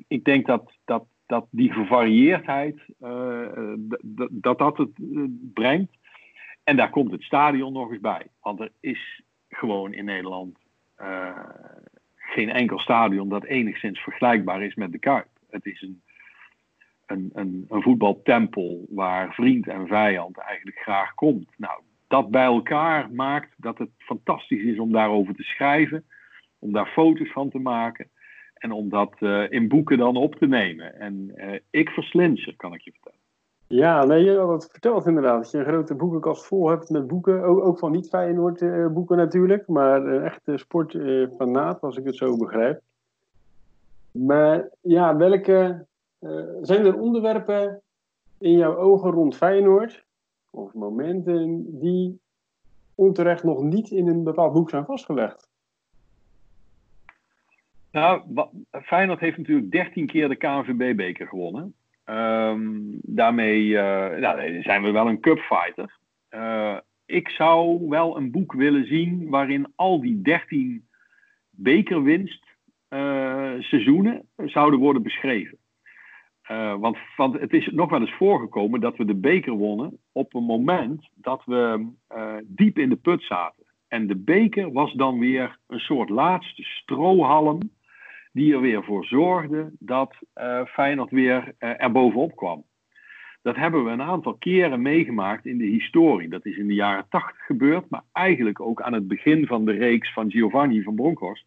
ik 0.08 0.24
denk 0.24 0.46
dat, 0.46 0.72
dat, 0.84 1.04
dat 1.26 1.46
die 1.50 1.72
gevarieerdheid, 1.72 2.80
uh, 3.02 3.74
dat 4.30 4.58
dat 4.58 4.76
het 4.76 4.90
brengt. 5.54 5.92
En 6.64 6.76
daar 6.76 6.90
komt 6.90 7.10
het 7.10 7.22
stadion 7.22 7.72
nog 7.72 7.90
eens 7.90 8.00
bij. 8.00 8.26
Want 8.40 8.60
er 8.60 8.72
is 8.80 9.22
gewoon 9.48 9.92
in 9.92 10.04
Nederland 10.04 10.58
geen 12.16 12.50
enkel 12.50 12.78
stadion 12.78 13.28
dat 13.28 13.44
enigszins 13.44 14.00
vergelijkbaar 14.00 14.62
is 14.62 14.74
met 14.74 14.92
de 14.92 14.98
Kuip. 14.98 15.28
Het 15.50 15.66
is 15.66 15.82
een, 15.82 16.02
een, 17.06 17.30
een, 17.32 17.66
een 17.68 17.82
voetbaltempel 17.82 18.86
waar 18.88 19.34
vriend 19.34 19.68
en 19.68 19.86
vijand 19.86 20.38
eigenlijk 20.38 20.78
graag 20.78 21.14
komt. 21.14 21.48
Nou, 21.56 21.80
dat 22.10 22.30
bij 22.30 22.44
elkaar 22.44 23.10
maakt 23.12 23.54
dat 23.56 23.78
het 23.78 23.90
fantastisch 23.98 24.62
is 24.62 24.78
om 24.78 24.92
daarover 24.92 25.34
te 25.34 25.42
schrijven, 25.42 26.04
om 26.58 26.72
daar 26.72 26.86
foto's 26.86 27.32
van 27.32 27.50
te 27.50 27.58
maken 27.58 28.10
en 28.54 28.72
om 28.72 28.88
dat 28.88 29.14
uh, 29.20 29.50
in 29.50 29.68
boeken 29.68 29.98
dan 29.98 30.16
op 30.16 30.34
te 30.34 30.46
nemen. 30.46 31.00
En 31.00 31.32
uh, 31.34 31.58
ik 31.70 31.88
verslind 31.88 32.38
ze, 32.38 32.56
kan 32.56 32.74
ik 32.74 32.80
je 32.80 32.90
vertellen. 32.90 33.18
Ja, 33.66 34.04
nee, 34.04 34.24
je 34.24 34.38
had 34.38 34.62
het 34.62 34.70
verteld 34.70 35.06
inderdaad. 35.06 35.42
Dat 35.42 35.50
je 35.50 35.58
een 35.58 35.64
grote 35.64 35.94
boekenkast 35.94 36.46
vol 36.46 36.68
hebt 36.68 36.90
met 36.90 37.06
boeken. 37.06 37.42
Ook, 37.42 37.64
ook 37.64 37.78
van 37.78 37.92
niet 37.92 38.08
Feyenoord 38.08 38.60
uh, 38.60 38.86
boeken 38.86 39.16
natuurlijk. 39.16 39.68
Maar 39.68 40.22
echt 40.22 40.40
uh, 40.44 40.56
sportfanaat, 40.56 41.80
als 41.80 41.96
ik 41.96 42.04
het 42.04 42.16
zo 42.16 42.36
begrijp. 42.36 42.80
Maar 44.10 44.68
ja, 44.80 45.16
welke... 45.16 45.86
zijn 46.60 46.86
er 46.86 46.98
onderwerpen 46.98 47.82
in 48.38 48.56
jouw 48.56 48.76
ogen 48.76 49.10
rond 49.10 49.36
Feyenoord... 49.36 50.08
of 50.50 50.74
momenten 50.74 51.78
die 51.80 52.20
onterecht 52.94 53.44
nog 53.44 53.62
niet 53.62 53.90
in 53.90 54.06
een 54.06 54.24
bepaald 54.24 54.52
boek 54.52 54.70
zijn 54.70 54.84
vastgelegd? 54.84 55.48
Nou, 57.90 58.22
Feyenoord 58.70 59.20
heeft 59.20 59.36
natuurlijk 59.36 59.70
13 59.70 60.06
keer 60.06 60.28
de 60.28 60.36
KNVB-beker 60.36 61.26
gewonnen. 61.26 61.74
Um, 62.04 62.98
daarmee 63.02 63.64
uh, 63.64 64.08
nou, 64.08 64.62
zijn 64.62 64.82
we 64.82 64.90
wel 64.90 65.08
een 65.08 65.20
cupfighter. 65.20 65.98
Uh, 66.30 66.78
ik 67.06 67.28
zou 67.28 67.88
wel 67.88 68.16
een 68.16 68.30
boek 68.30 68.52
willen 68.52 68.86
zien 68.86 69.28
waarin 69.28 69.72
al 69.74 70.00
die 70.00 70.22
13 70.22 70.88
bekerwinst 71.50 72.44
uh, 72.88 73.52
zouden 74.36 74.78
worden 74.78 75.02
beschreven. 75.02 75.58
Want, 76.78 76.96
want 77.16 77.40
het 77.40 77.52
is 77.52 77.66
nog 77.66 77.90
wel 77.90 78.00
eens 78.00 78.16
voorgekomen 78.16 78.80
dat 78.80 78.96
we 78.96 79.04
de 79.04 79.14
beker 79.14 79.52
wonnen 79.52 79.98
op 80.12 80.34
een 80.34 80.44
moment 80.44 81.08
dat 81.14 81.42
we 81.44 81.86
diep 82.44 82.78
in 82.78 82.88
de 82.88 82.96
put 82.96 83.22
zaten. 83.22 83.64
En 83.88 84.06
de 84.06 84.16
beker 84.16 84.72
was 84.72 84.92
dan 84.92 85.18
weer 85.18 85.58
een 85.66 85.78
soort 85.78 86.08
laatste 86.08 86.62
strohalm 86.62 87.58
die 88.32 88.54
er 88.54 88.60
weer 88.60 88.84
voor 88.84 89.04
zorgde 89.04 89.72
dat 89.78 90.16
uh, 90.34 90.64
Feyenoord 90.64 91.10
weer 91.10 91.54
er 91.58 91.92
bovenop 91.92 92.36
kwam. 92.36 92.64
Dat 93.42 93.56
hebben 93.56 93.84
we 93.84 93.90
een 93.90 94.02
aantal 94.02 94.34
keren 94.34 94.82
meegemaakt 94.82 95.46
in 95.46 95.58
de 95.58 95.64
historie. 95.64 96.28
Dat 96.28 96.46
is 96.46 96.56
in 96.56 96.66
de 96.66 96.74
jaren 96.74 97.06
tachtig 97.08 97.44
gebeurd, 97.44 97.90
maar 97.90 98.02
eigenlijk 98.12 98.60
ook 98.60 98.82
aan 98.82 98.92
het 98.92 99.08
begin 99.08 99.46
van 99.46 99.64
de 99.64 99.72
reeks 99.72 100.12
van 100.12 100.30
Giovanni 100.30 100.82
van 100.82 100.94
Bronckhorst 100.94 101.44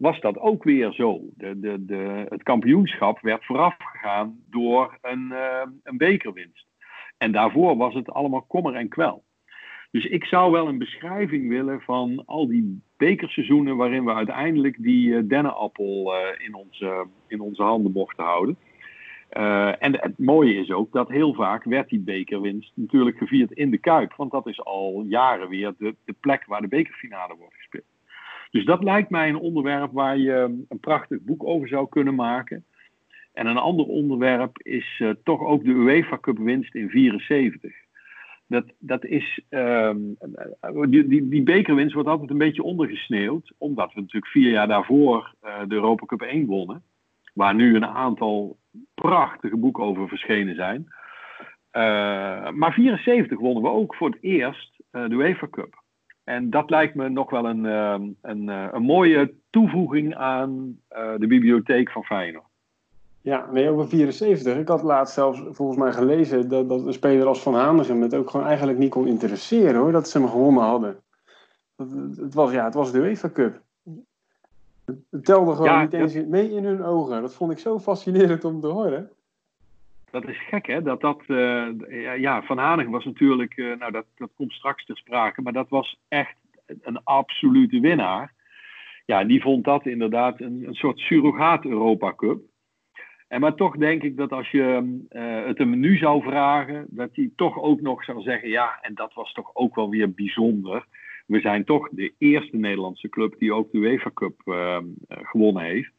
was 0.00 0.20
dat 0.20 0.38
ook 0.38 0.64
weer 0.64 0.92
zo. 0.92 1.20
De, 1.36 1.60
de, 1.60 1.84
de, 1.84 2.26
het 2.28 2.42
kampioenschap 2.42 3.20
werd 3.20 3.44
voorafgegaan 3.44 4.40
door 4.50 4.98
een, 5.02 5.28
uh, 5.32 5.62
een 5.82 5.96
bekerwinst. 5.96 6.66
En 7.18 7.32
daarvoor 7.32 7.76
was 7.76 7.94
het 7.94 8.10
allemaal 8.10 8.42
kommer 8.42 8.74
en 8.74 8.88
kwel. 8.88 9.24
Dus 9.90 10.04
ik 10.04 10.24
zou 10.24 10.52
wel 10.52 10.68
een 10.68 10.78
beschrijving 10.78 11.48
willen 11.48 11.80
van 11.80 12.22
al 12.26 12.48
die 12.48 12.82
bekerseizoenen 12.96 13.76
waarin 13.76 14.04
we 14.04 14.14
uiteindelijk 14.14 14.76
die 14.78 15.08
uh, 15.08 15.28
dennenappel 15.28 16.14
uh, 16.14 16.46
in, 16.46 16.54
onze, 16.54 17.06
in 17.26 17.40
onze 17.40 17.62
handen 17.62 17.92
mochten 17.92 18.24
houden. 18.24 18.56
En 19.78 20.00
het 20.00 20.18
mooie 20.18 20.54
is 20.54 20.70
ook 20.70 20.92
dat 20.92 21.08
heel 21.08 21.34
vaak 21.34 21.64
werd 21.64 21.88
die 21.88 22.00
bekerwinst 22.00 22.72
natuurlijk 22.74 23.16
gevierd 23.16 23.52
in 23.52 23.70
de 23.70 23.78
Kuip. 23.78 24.14
Want 24.16 24.30
dat 24.30 24.46
is 24.46 24.64
al 24.64 25.04
jaren 25.08 25.48
weer 25.48 25.74
de, 25.78 25.94
de 26.04 26.14
plek 26.20 26.44
waar 26.46 26.60
de 26.60 26.68
bekerfinale 26.68 27.36
wordt 27.36 27.54
gespeeld. 27.54 27.99
Dus 28.50 28.64
dat 28.64 28.82
lijkt 28.82 29.10
mij 29.10 29.28
een 29.28 29.38
onderwerp 29.38 29.92
waar 29.92 30.18
je 30.18 30.64
een 30.68 30.80
prachtig 30.80 31.20
boek 31.20 31.44
over 31.44 31.68
zou 31.68 31.88
kunnen 31.88 32.14
maken. 32.14 32.64
En 33.32 33.46
een 33.46 33.56
ander 33.56 33.86
onderwerp 33.86 34.58
is 34.58 35.02
toch 35.22 35.40
ook 35.40 35.64
de 35.64 35.70
UEFA 35.70 36.18
Cup 36.18 36.38
winst 36.38 36.74
in 36.74 36.88
74 36.88 37.72
dat, 38.50 38.64
dat 38.78 39.04
is, 39.04 39.40
um, 39.50 40.16
die, 40.88 41.06
die, 41.06 41.28
die 41.28 41.42
bekerwinst 41.42 41.94
wordt 41.94 42.08
altijd 42.08 42.30
een 42.30 42.38
beetje 42.38 42.62
ondergesneeuwd, 42.62 43.52
omdat 43.58 43.92
we 43.94 44.00
natuurlijk 44.00 44.32
vier 44.32 44.50
jaar 44.50 44.68
daarvoor 44.68 45.34
uh, 45.44 45.58
de 45.68 45.74
Europa 45.74 46.06
Cup 46.06 46.22
1 46.22 46.46
wonnen, 46.46 46.82
waar 47.34 47.54
nu 47.54 47.74
een 47.74 47.86
aantal 47.86 48.58
prachtige 48.94 49.56
boeken 49.56 49.84
over 49.84 50.08
verschenen 50.08 50.54
zijn. 50.54 50.86
Uh, 51.72 52.50
maar 52.50 52.72
74 52.72 53.38
wonnen 53.38 53.62
we 53.62 53.68
ook 53.68 53.94
voor 53.94 54.08
het 54.08 54.18
eerst 54.20 54.82
de 54.90 55.08
UEFA 55.10 55.48
Cup. 55.50 55.79
En 56.30 56.50
dat 56.50 56.70
lijkt 56.70 56.94
me 56.94 57.08
nog 57.08 57.30
wel 57.30 57.44
een, 57.44 57.66
ehm, 57.66 58.08
een, 58.22 58.48
een 58.48 58.82
mooie 58.82 59.34
toevoeging 59.50 60.14
aan 60.14 60.78
de 60.88 61.26
bibliotheek 61.26 61.90
van 61.90 62.04
Feyenoord. 62.04 62.44
Ja, 63.22 63.48
nee, 63.52 63.70
over 63.70 63.88
74. 63.88 64.56
Ik 64.56 64.68
had 64.68 64.82
laatst 64.82 65.14
zelfs 65.14 65.42
volgens 65.50 65.78
mij 65.78 65.92
gelezen 65.92 66.48
dat, 66.48 66.68
dat 66.68 66.86
een 66.86 66.92
speler 66.92 67.26
als 67.26 67.42
Van 67.42 67.54
Hanegem 67.54 68.02
het 68.02 68.14
ook 68.14 68.30
gewoon 68.30 68.46
eigenlijk 68.46 68.78
niet 68.78 68.90
kon 68.90 69.06
interesseren 69.06 69.80
hoor, 69.80 69.92
dat 69.92 70.08
ze 70.08 70.18
hem 70.18 70.28
gewonnen 70.28 70.62
hadden. 70.62 70.96
Het 72.16 72.34
was, 72.34 72.52
ja, 72.52 72.64
het 72.64 72.74
was 72.74 72.92
de 72.92 72.98
UEFA 72.98 73.30
Cup. 73.30 73.60
Het 75.10 75.24
telde 75.24 75.54
gewoon 75.54 75.70
ja, 75.70 75.82
niet 75.82 75.92
eens 75.92 76.14
mee 76.14 76.50
in 76.50 76.64
hun 76.64 76.82
ogen. 76.82 77.20
Dat 77.20 77.34
vond 77.34 77.52
ik 77.52 77.58
zo 77.58 77.78
fascinerend 77.78 78.44
om 78.44 78.60
te 78.60 78.66
horen. 78.66 79.10
Dat 80.10 80.28
is 80.28 80.46
gek, 80.48 80.66
hè? 80.66 80.82
Dat 80.82 81.00
dat, 81.00 81.22
uh, 81.26 82.18
ja, 82.18 82.42
Van 82.42 82.58
Hanegem 82.58 82.92
was 82.92 83.04
natuurlijk, 83.04 83.56
uh, 83.56 83.76
nou 83.76 83.92
dat, 83.92 84.06
dat 84.16 84.30
komt 84.36 84.52
straks 84.52 84.84
ter 84.84 84.96
sprake, 84.96 85.42
maar 85.42 85.52
dat 85.52 85.68
was 85.68 85.98
echt 86.08 86.36
een 86.82 87.04
absolute 87.04 87.80
winnaar. 87.80 88.34
Ja, 89.06 89.24
die 89.24 89.42
vond 89.42 89.64
dat 89.64 89.86
inderdaad 89.86 90.40
een, 90.40 90.64
een 90.66 90.74
soort 90.74 90.98
surrogaat 90.98 91.64
Europa 91.64 92.14
Cup. 92.14 92.40
En 93.28 93.40
maar 93.40 93.54
toch 93.54 93.76
denk 93.76 94.02
ik 94.02 94.16
dat 94.16 94.32
als 94.32 94.50
je 94.50 94.98
uh, 95.10 95.46
het 95.46 95.58
hem 95.58 95.80
nu 95.80 95.96
zou 95.96 96.22
vragen, 96.22 96.86
dat 96.88 97.10
hij 97.12 97.30
toch 97.36 97.58
ook 97.58 97.80
nog 97.80 98.04
zou 98.04 98.22
zeggen: 98.22 98.48
ja, 98.48 98.78
en 98.80 98.94
dat 98.94 99.14
was 99.14 99.32
toch 99.32 99.50
ook 99.54 99.74
wel 99.74 99.90
weer 99.90 100.12
bijzonder. 100.12 100.86
We 101.26 101.40
zijn 101.40 101.64
toch 101.64 101.88
de 101.90 102.14
eerste 102.18 102.56
Nederlandse 102.56 103.08
club 103.08 103.38
die 103.38 103.52
ook 103.54 103.72
de 103.72 103.78
UEFA 103.78 104.10
Cup 104.14 104.40
gewonnen 105.08 105.62
heeft. 105.62 105.92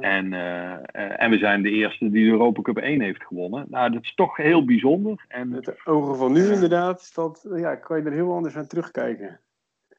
En, 0.00 0.32
uh, 0.32 1.22
en 1.22 1.30
we 1.30 1.38
zijn 1.38 1.62
de 1.62 1.70
eerste 1.70 2.10
die 2.10 2.24
de 2.24 2.30
Europa 2.30 2.62
Cup 2.62 2.78
1 2.78 3.00
heeft 3.00 3.22
gewonnen. 3.22 3.66
Nou, 3.68 3.92
dat 3.92 4.02
is 4.02 4.14
toch 4.14 4.36
heel 4.36 4.64
bijzonder. 4.64 5.24
En... 5.28 5.48
Met 5.48 5.64
de 5.64 5.80
ogen 5.84 6.16
van 6.16 6.32
nu 6.32 6.52
inderdaad, 6.52 7.14
dat, 7.14 7.46
ja, 7.54 7.74
kan 7.74 7.98
je 7.98 8.04
er 8.04 8.12
heel 8.12 8.34
anders 8.34 8.56
aan 8.56 8.66
terugkijken. 8.66 9.40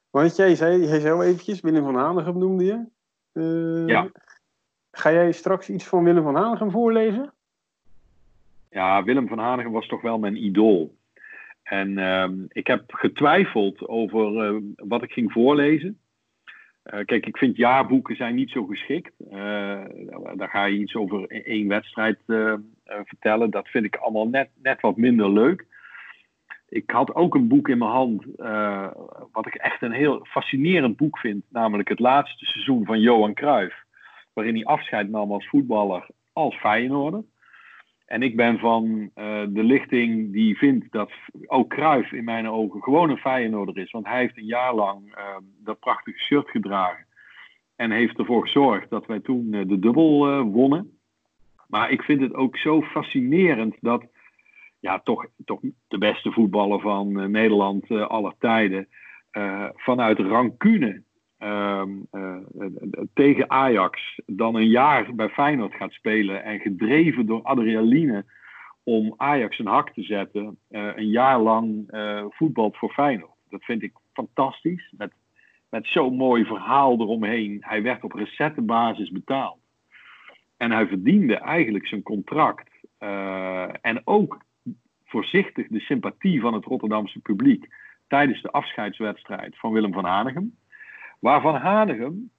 Want 0.10 0.36
jij 0.36 0.56
zei, 0.56 0.86
jij 0.86 1.00
zei 1.00 1.14
al 1.14 1.24
eventjes, 1.24 1.62
Willem 1.62 1.84
van 1.84 1.96
Hanegem 1.96 2.38
noemde 2.38 2.66
je. 2.66 2.86
ja. 3.88 4.10
Ga 4.92 5.12
jij 5.12 5.32
straks 5.32 5.70
iets 5.70 5.86
van 5.86 6.04
Willem 6.04 6.24
van 6.24 6.36
Hanegem 6.36 6.72
voorlezen? 6.72 7.34
Ja, 8.70 9.04
Willem 9.04 9.28
van 9.28 9.40
Hanegem 9.40 9.72
was 9.72 9.88
toch 9.88 10.02
wel 10.02 10.20
mijn 10.20 10.44
idool. 10.44 10.96
En 11.64 11.90
uh, 11.90 12.30
ik 12.48 12.68
heb 12.68 12.84
getwijfeld 12.94 13.88
over 13.88 14.54
uh, 14.54 14.62
wat 14.76 15.04
ik 15.04 15.12
ging 15.12 15.32
voorlezen. 15.32 16.00
Uh, 16.94 17.06
kijk, 17.06 17.26
ik 17.26 17.38
vind 17.38 17.56
jaarboeken 17.58 18.16
zijn 18.16 18.36
niet 18.36 18.50
zo 18.50 18.66
geschikt. 18.66 19.12
Uh, 19.32 19.84
daar 20.36 20.50
ga 20.50 20.66
je 20.66 20.78
iets 20.78 20.96
over 20.96 21.26
e-, 21.28 21.42
één 21.42 21.68
wedstrijd 21.68 22.20
vertellen. 22.86 23.50
Dat 23.50 23.68
vind 23.68 23.86
ik 23.86 23.96
allemaal 23.96 24.28
net, 24.28 24.50
net 24.62 24.82
wat 24.82 24.98
minder 24.98 25.32
leuk. 25.32 25.66
Ik 26.70 26.92
had 26.92 27.16
ook 27.16 27.36
een 27.36 27.48
boek 27.48 27.70
in 27.70 27.78
mijn 27.78 27.92
hand, 27.92 28.26
wat 29.32 29.46
ik 29.46 29.56
echt 29.56 29.82
een 29.82 29.92
heel 29.92 30.26
fascinerend 30.26 30.98
boek 30.98 31.20
vind. 31.20 31.44
Namelijk 31.50 31.90
het 31.90 32.00
laatste 32.00 32.46
seizoen 32.46 32.86
van 32.86 33.00
Johan 33.00 33.34
Cruijff 33.34 33.84
waarin 34.34 34.56
hij 34.56 34.66
afscheid 34.66 35.10
nam 35.10 35.32
als 35.32 35.48
voetballer 35.48 36.08
als 36.34 36.56
Feyenoorder. 36.56 37.24
En 38.06 38.22
ik 38.22 38.36
ben 38.36 38.60
van 38.60 38.86
uh, 38.90 39.44
de 39.50 39.64
lichting 39.64 40.32
die 40.32 40.58
vindt 40.58 40.92
dat 40.92 41.12
ook 41.46 41.70
Cruijff 41.70 42.12
in 42.12 42.24
mijn 42.24 42.50
ogen 42.50 42.84
gewoon 42.84 43.10
een 43.10 43.18
Feyenoorder 43.18 43.78
is. 43.78 43.92
Want 43.92 44.06
hij 44.06 44.20
heeft 44.20 44.38
een 44.38 44.46
jaar 44.46 44.76
lang 44.76 45.18
uh, 45.18 45.38
dat 45.64 45.80
prachtige 45.80 46.20
shirt 46.20 46.50
gedragen. 46.50 47.06
En 47.76 47.92
heeft 47.92 48.18
ervoor 48.18 48.42
gezorgd 48.42 48.90
dat 48.90 49.06
wij 49.06 49.20
toen 49.20 49.54
uh, 49.54 49.68
de 49.68 49.80
dubbel 49.80 50.42
wonnen. 50.44 50.98
Maar 51.68 51.92
ik 51.92 52.02
vind 52.02 52.22
het 52.22 52.34
ook 52.34 52.58
zo 52.58 52.82
fascinerend 52.82 53.76
dat 53.80 54.04
ja, 54.80 55.00
toch, 55.00 55.26
toch 55.46 55.60
de 55.88 55.98
beste 55.98 56.32
voetballer 56.32 56.80
van 56.80 57.32
Nederland 57.32 57.92
aller 57.92 58.34
tijden 58.40 58.88
vanuit 59.76 60.20
rancune 60.20 61.04
Eh, 61.46 61.84
tegen 63.14 63.50
Ajax 63.50 64.20
dan 64.26 64.56
een 64.56 64.68
jaar 64.68 65.16
bij 65.16 65.30
Feyenoord 65.30 65.74
gaat 65.74 65.92
spelen 65.92 66.44
en 66.44 66.60
gedreven 66.60 67.26
door 67.26 67.42
adrenaline 67.42 68.26
om 68.84 69.14
Ajax 69.18 69.60
een 69.60 69.68
hak 69.68 69.90
te 69.90 70.04
zetten, 70.04 70.58
uh, 70.70 70.90
een 70.96 71.10
jaar 71.10 71.40
lang 71.40 71.94
uh, 71.94 72.26
voetbalt 72.30 72.78
voor 72.78 72.90
Feyenoord. 72.92 73.40
Dat 73.50 73.64
vind 73.64 73.84
ik 73.84 73.94
fantastisch. 74.14 74.94
Met, 74.98 75.14
met 75.70 75.88
zo'n 75.88 76.16
mooi 76.16 76.46
verhaal 76.46 77.00
eromheen. 77.00 77.58
Hij 77.60 77.82
werd 77.82 78.04
op 78.04 78.14
receptenbasis 78.14 79.12
betaald. 79.12 79.60
En 80.58 80.72
hij 80.72 80.88
verdiende 80.88 81.36
eigenlijk 81.36 81.88
zijn 81.88 82.04
contract. 82.04 82.70
en 83.82 84.02
ook 84.04 84.46
voorzichtig 85.06 85.68
de 85.68 85.80
sympathie 85.80 86.42
van 86.42 86.54
het 86.54 86.66
Rotterdamse 86.66 87.20
publiek 87.20 87.68
tijdens 88.08 88.42
de 88.42 88.52
afscheidswedstrijd 88.52 89.58
van 89.58 89.72
Willem 89.72 89.94
van 89.94 90.06
Hanegem. 90.06 90.56
Waarvan 91.20 91.56
Hanegem 91.56 92.30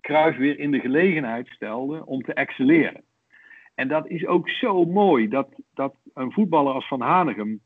Cruijff 0.00 0.38
weer 0.38 0.58
in 0.58 0.70
de 0.70 0.80
gelegenheid 0.80 1.46
stelde 1.46 2.06
om 2.06 2.22
te 2.22 2.32
excelleren. 2.32 3.02
En 3.74 3.88
dat 3.88 4.08
is 4.08 4.26
ook 4.26 4.48
zo 4.48 4.84
mooi 4.84 5.28
dat, 5.28 5.48
dat 5.74 5.94
een 6.14 6.32
voetballer 6.32 6.72
als 6.72 6.88
Van 6.88 7.00
Hanegem 7.00 7.60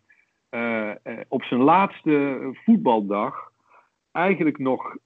uh, 0.51 0.91
op 1.29 1.43
zijn 1.43 1.61
laatste 1.61 2.39
voetbaldag 2.65 3.53
eigenlijk 4.13 4.59
nog 4.59 4.97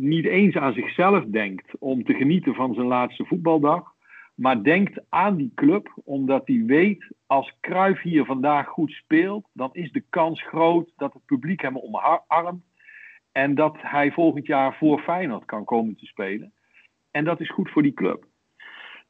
niet 0.00 0.24
eens 0.24 0.56
aan 0.56 0.72
zichzelf 0.72 1.24
denkt 1.24 1.78
om 1.78 2.04
te 2.04 2.14
genieten 2.14 2.54
van 2.54 2.74
zijn 2.74 2.86
laatste 2.86 3.24
voetbaldag, 3.24 3.94
maar 4.34 4.62
denkt 4.62 5.00
aan 5.08 5.36
die 5.36 5.52
club 5.54 5.92
omdat 6.04 6.46
hij 6.46 6.62
weet 6.66 7.12
als 7.26 7.56
Cruijff 7.60 8.02
hier 8.02 8.24
vandaag 8.24 8.66
goed 8.66 8.90
speelt, 8.90 9.48
dan 9.52 9.70
is 9.72 9.92
de 9.92 10.04
kans 10.10 10.42
groot 10.42 10.92
dat 10.96 11.12
het 11.12 11.24
publiek 11.24 11.60
hem 11.60 11.78
omarmt 11.78 12.62
en 13.38 13.54
dat 13.54 13.76
hij 13.78 14.12
volgend 14.12 14.46
jaar 14.46 14.74
voor 14.74 15.00
Feyenoord 15.00 15.44
kan 15.44 15.64
komen 15.64 15.96
te 15.96 16.06
spelen. 16.06 16.52
En 17.10 17.24
dat 17.24 17.40
is 17.40 17.50
goed 17.50 17.70
voor 17.70 17.82
die 17.82 17.94
club. 17.94 18.26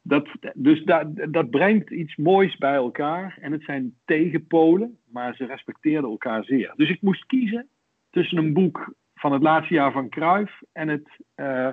Dat, 0.01 0.27
dus 0.53 0.83
dat, 0.83 1.07
dat 1.33 1.49
brengt 1.49 1.89
iets 1.89 2.15
moois 2.15 2.57
bij 2.57 2.73
elkaar. 2.73 3.37
En 3.41 3.51
het 3.51 3.63
zijn 3.63 3.95
tegenpolen, 4.05 4.97
maar 5.11 5.35
ze 5.35 5.45
respecteerden 5.45 6.09
elkaar 6.09 6.43
zeer. 6.43 6.73
Dus 6.75 6.89
ik 6.89 7.01
moest 7.01 7.25
kiezen 7.25 7.67
tussen 8.09 8.37
een 8.37 8.53
boek 8.53 8.93
van 9.15 9.31
het 9.31 9.41
laatste 9.41 9.73
jaar 9.73 9.91
van 9.91 10.09
Cruijff 10.09 10.61
en 10.71 10.87
het, 10.87 11.07
uh, 11.35 11.69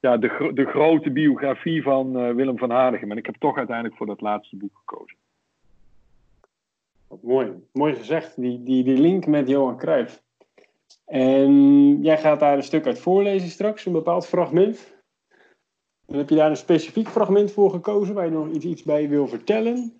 ja, 0.00 0.16
de, 0.16 0.50
de 0.54 0.64
grote 0.64 1.10
biografie 1.10 1.82
van 1.82 2.16
uh, 2.16 2.34
Willem 2.34 2.58
van 2.58 2.70
Hanegem. 2.70 3.10
En 3.10 3.16
ik 3.16 3.26
heb 3.26 3.36
toch 3.38 3.56
uiteindelijk 3.56 3.96
voor 3.96 4.06
dat 4.06 4.20
laatste 4.20 4.56
boek 4.56 4.76
gekozen. 4.76 5.16
Mooi, 7.22 7.52
mooi 7.72 7.94
gezegd, 7.94 8.40
die, 8.40 8.62
die, 8.62 8.84
die 8.84 8.98
link 8.98 9.26
met 9.26 9.48
Johan 9.48 9.76
Cruijff. 9.76 10.22
En 11.04 12.02
jij 12.02 12.18
gaat 12.18 12.40
daar 12.40 12.56
een 12.56 12.62
stuk 12.62 12.86
uit 12.86 12.98
voorlezen 12.98 13.48
straks, 13.48 13.86
een 13.86 13.92
bepaald 13.92 14.26
fragment. 14.26 14.94
En 16.06 16.18
heb 16.18 16.28
je 16.28 16.34
daar 16.34 16.50
een 16.50 16.56
specifiek 16.56 17.08
fragment 17.08 17.52
voor 17.52 17.70
gekozen 17.70 18.14
waar 18.14 18.24
je 18.24 18.30
nog 18.30 18.48
iets, 18.48 18.82
bij 18.82 19.08
wil 19.08 19.28
vertellen? 19.28 19.92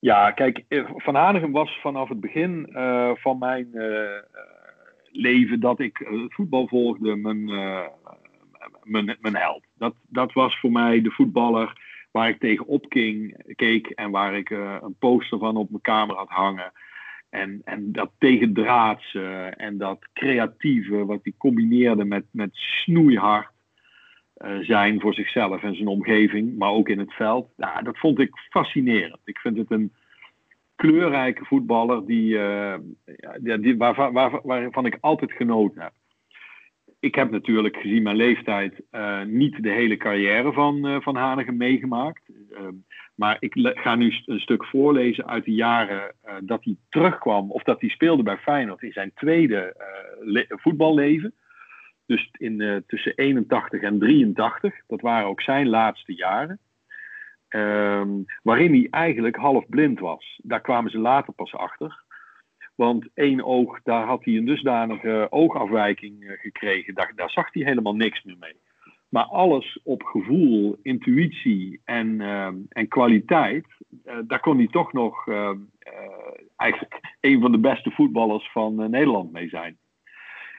Ja, 0.00 0.30
kijk, 0.30 0.64
eh, 0.68 0.90
Van 0.96 1.14
Hanegem 1.14 1.52
was 1.52 1.80
vanaf 1.80 2.08
het 2.08 2.20
begin 2.20 2.70
uh, 2.72 3.10
van 3.14 3.38
mijn 3.38 3.68
uh, 3.72 4.22
leven 5.10 5.60
dat 5.60 5.80
ik 5.80 6.08
voetbal 6.28 6.68
volgde 6.68 7.16
mijn, 7.16 7.44
mijn, 8.82 9.16
mijn 9.20 9.36
held. 9.36 9.64
Dat, 9.74 9.94
dat 10.08 10.32
was 10.32 10.60
voor 10.60 10.72
mij 10.72 11.00
de 11.02 11.10
voetballer 11.10 11.80
waar 12.10 12.28
ik 12.28 12.38
tegenop 12.38 12.84
ging, 12.88 13.42
keek 13.56 13.86
en 13.86 14.10
waar 14.10 14.36
ik 14.36 14.50
een 14.50 14.96
poster 14.98 15.38
van 15.38 15.56
op 15.56 15.70
mijn 15.70 15.82
kamer 15.82 16.16
had 16.16 16.28
hangen. 16.28 16.72
En, 17.30 17.60
en 17.64 17.92
dat 17.92 18.10
tegendraadse 18.18 19.54
en 19.56 19.78
dat 19.78 20.08
creatieve, 20.12 21.04
wat 21.04 21.20
hij 21.22 21.32
combineerde 21.38 22.04
met, 22.04 22.24
met 22.30 22.50
snoeihard. 22.52 23.56
Eh, 24.34 24.58
zijn 24.58 25.00
voor 25.00 25.14
zichzelf 25.14 25.62
en 25.62 25.74
zijn 25.74 25.88
omgeving, 25.88 26.58
maar 26.58 26.70
ook 26.70 26.88
in 26.88 26.98
het 26.98 27.12
veld. 27.12 27.48
Ja, 27.56 27.82
dat 27.82 27.98
vond 27.98 28.18
ik 28.18 28.30
fascinerend. 28.50 29.20
Ik 29.24 29.38
vind 29.38 29.56
het 29.56 29.70
een 29.70 29.92
kleurrijke 30.76 31.44
voetballer 31.44 32.06
die, 32.06 32.26
ja, 33.42 33.56
die, 33.60 33.76
waar, 33.76 34.12
waar, 34.12 34.40
waarvan 34.42 34.86
ik 34.86 34.98
altijd 35.00 35.32
genoten 35.32 35.82
heb. 35.82 35.92
Ik 37.00 37.14
heb 37.14 37.30
natuurlijk 37.30 37.76
gezien 37.76 38.02
mijn 38.02 38.16
leeftijd 38.16 38.82
uh, 38.92 39.22
niet 39.22 39.62
de 39.62 39.70
hele 39.70 39.96
carrière 39.96 40.52
van, 40.52 41.02
van 41.02 41.16
Hanegem 41.16 41.56
meegemaakt. 41.56 42.22
Ehm, 43.18 43.26
maar 43.26 43.36
ik 43.40 43.78
ga 43.78 43.94
nu 43.94 44.14
een 44.26 44.40
stuk 44.40 44.64
voorlezen 44.64 45.26
uit 45.26 45.44
de 45.44 45.54
jaren 45.54 46.14
dat 46.40 46.64
hij 46.64 46.76
terugkwam, 46.88 47.50
of 47.50 47.62
dat 47.62 47.80
hij 47.80 47.90
speelde 47.90 48.22
bij 48.22 48.36
Feyenoord 48.36 48.82
in 48.82 48.92
zijn 48.92 49.12
tweede 49.14 49.76
voetballeven. 50.48 51.34
Dus 52.06 52.28
in, 52.38 52.60
uh, 52.60 52.76
tussen 52.86 53.12
81 53.16 53.82
en 53.82 53.98
83, 53.98 54.74
dat 54.86 55.00
waren 55.00 55.28
ook 55.28 55.40
zijn 55.40 55.68
laatste 55.68 56.14
jaren. 56.14 56.58
Um, 57.48 58.24
waarin 58.42 58.72
hij 58.72 58.86
eigenlijk 58.90 59.36
half 59.36 59.68
blind 59.68 59.98
was. 59.98 60.40
Daar 60.42 60.60
kwamen 60.60 60.90
ze 60.90 60.98
later 60.98 61.32
pas 61.32 61.54
achter. 61.54 62.02
Want 62.74 63.08
één 63.14 63.44
oog, 63.44 63.82
daar 63.82 64.06
had 64.06 64.24
hij 64.24 64.34
een 64.36 64.44
dusdanige 64.44 65.26
oogafwijking 65.30 66.36
gekregen. 66.40 66.94
Daar, 66.94 67.30
zag 67.30 67.52
hij 67.52 67.62
helemaal 67.62 67.94
niks 67.94 68.22
meer 68.22 68.36
mee. 68.38 68.56
Maar 69.08 69.24
alles 69.24 69.80
op 69.82 70.02
gevoel, 70.02 70.78
intuïtie 70.82 71.80
en, 71.84 72.20
uh, 72.20 72.48
en 72.68 72.88
kwaliteit, 72.88 73.66
uh, 74.06 74.14
daar 74.26 74.40
kon 74.40 74.56
hij 74.56 74.68
toch 74.68 74.92
nog 74.92 75.28
eigenlijk 76.56 77.16
een 77.20 77.40
van 77.40 77.52
de 77.52 77.58
beste 77.58 77.90
voetballers 77.90 78.50
van 78.50 78.90
Nederland 78.90 79.32
mee 79.32 79.48
zijn. 79.48 79.76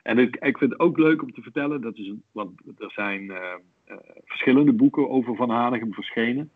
En 0.03 0.17
ik, 0.17 0.35
ik 0.35 0.57
vind 0.57 0.71
het 0.71 0.79
ook 0.79 0.97
leuk 0.97 1.21
om 1.21 1.33
te 1.33 1.41
vertellen, 1.41 1.81
dat 1.81 1.97
is 1.97 2.13
want 2.31 2.62
er 2.77 2.91
zijn 2.91 3.23
uh, 3.23 3.38
verschillende 4.25 4.73
boeken 4.73 5.09
over 5.09 5.35
Van 5.35 5.49
Hanegem 5.49 5.93
verschenen. 5.93 6.51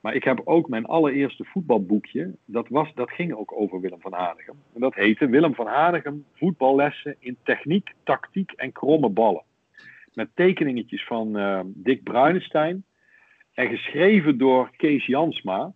Maar 0.00 0.14
ik 0.14 0.24
heb 0.24 0.40
ook 0.44 0.68
mijn 0.68 0.86
allereerste 0.86 1.44
voetbalboekje, 1.44 2.36
dat, 2.44 2.68
was, 2.68 2.94
dat 2.94 3.10
ging 3.10 3.32
ook 3.32 3.52
over 3.52 3.80
Willem 3.80 4.00
van 4.00 4.12
Hanegem. 4.12 4.54
En 4.74 4.80
dat 4.80 4.94
heette 4.94 5.28
Willem 5.28 5.54
van 5.54 5.66
Hanegem, 5.66 6.24
voetballessen 6.34 7.16
in 7.18 7.36
techniek, 7.42 7.94
tactiek 8.04 8.52
en 8.52 8.72
kromme 8.72 9.08
ballen. 9.08 9.42
Met 10.12 10.28
tekeningetjes 10.34 11.04
van 11.06 11.38
uh, 11.38 11.60
Dick 11.64 12.02
Bruinestein 12.02 12.84
en 13.52 13.68
geschreven 13.68 14.38
door 14.38 14.70
Kees 14.76 15.06
Jansma. 15.06 15.72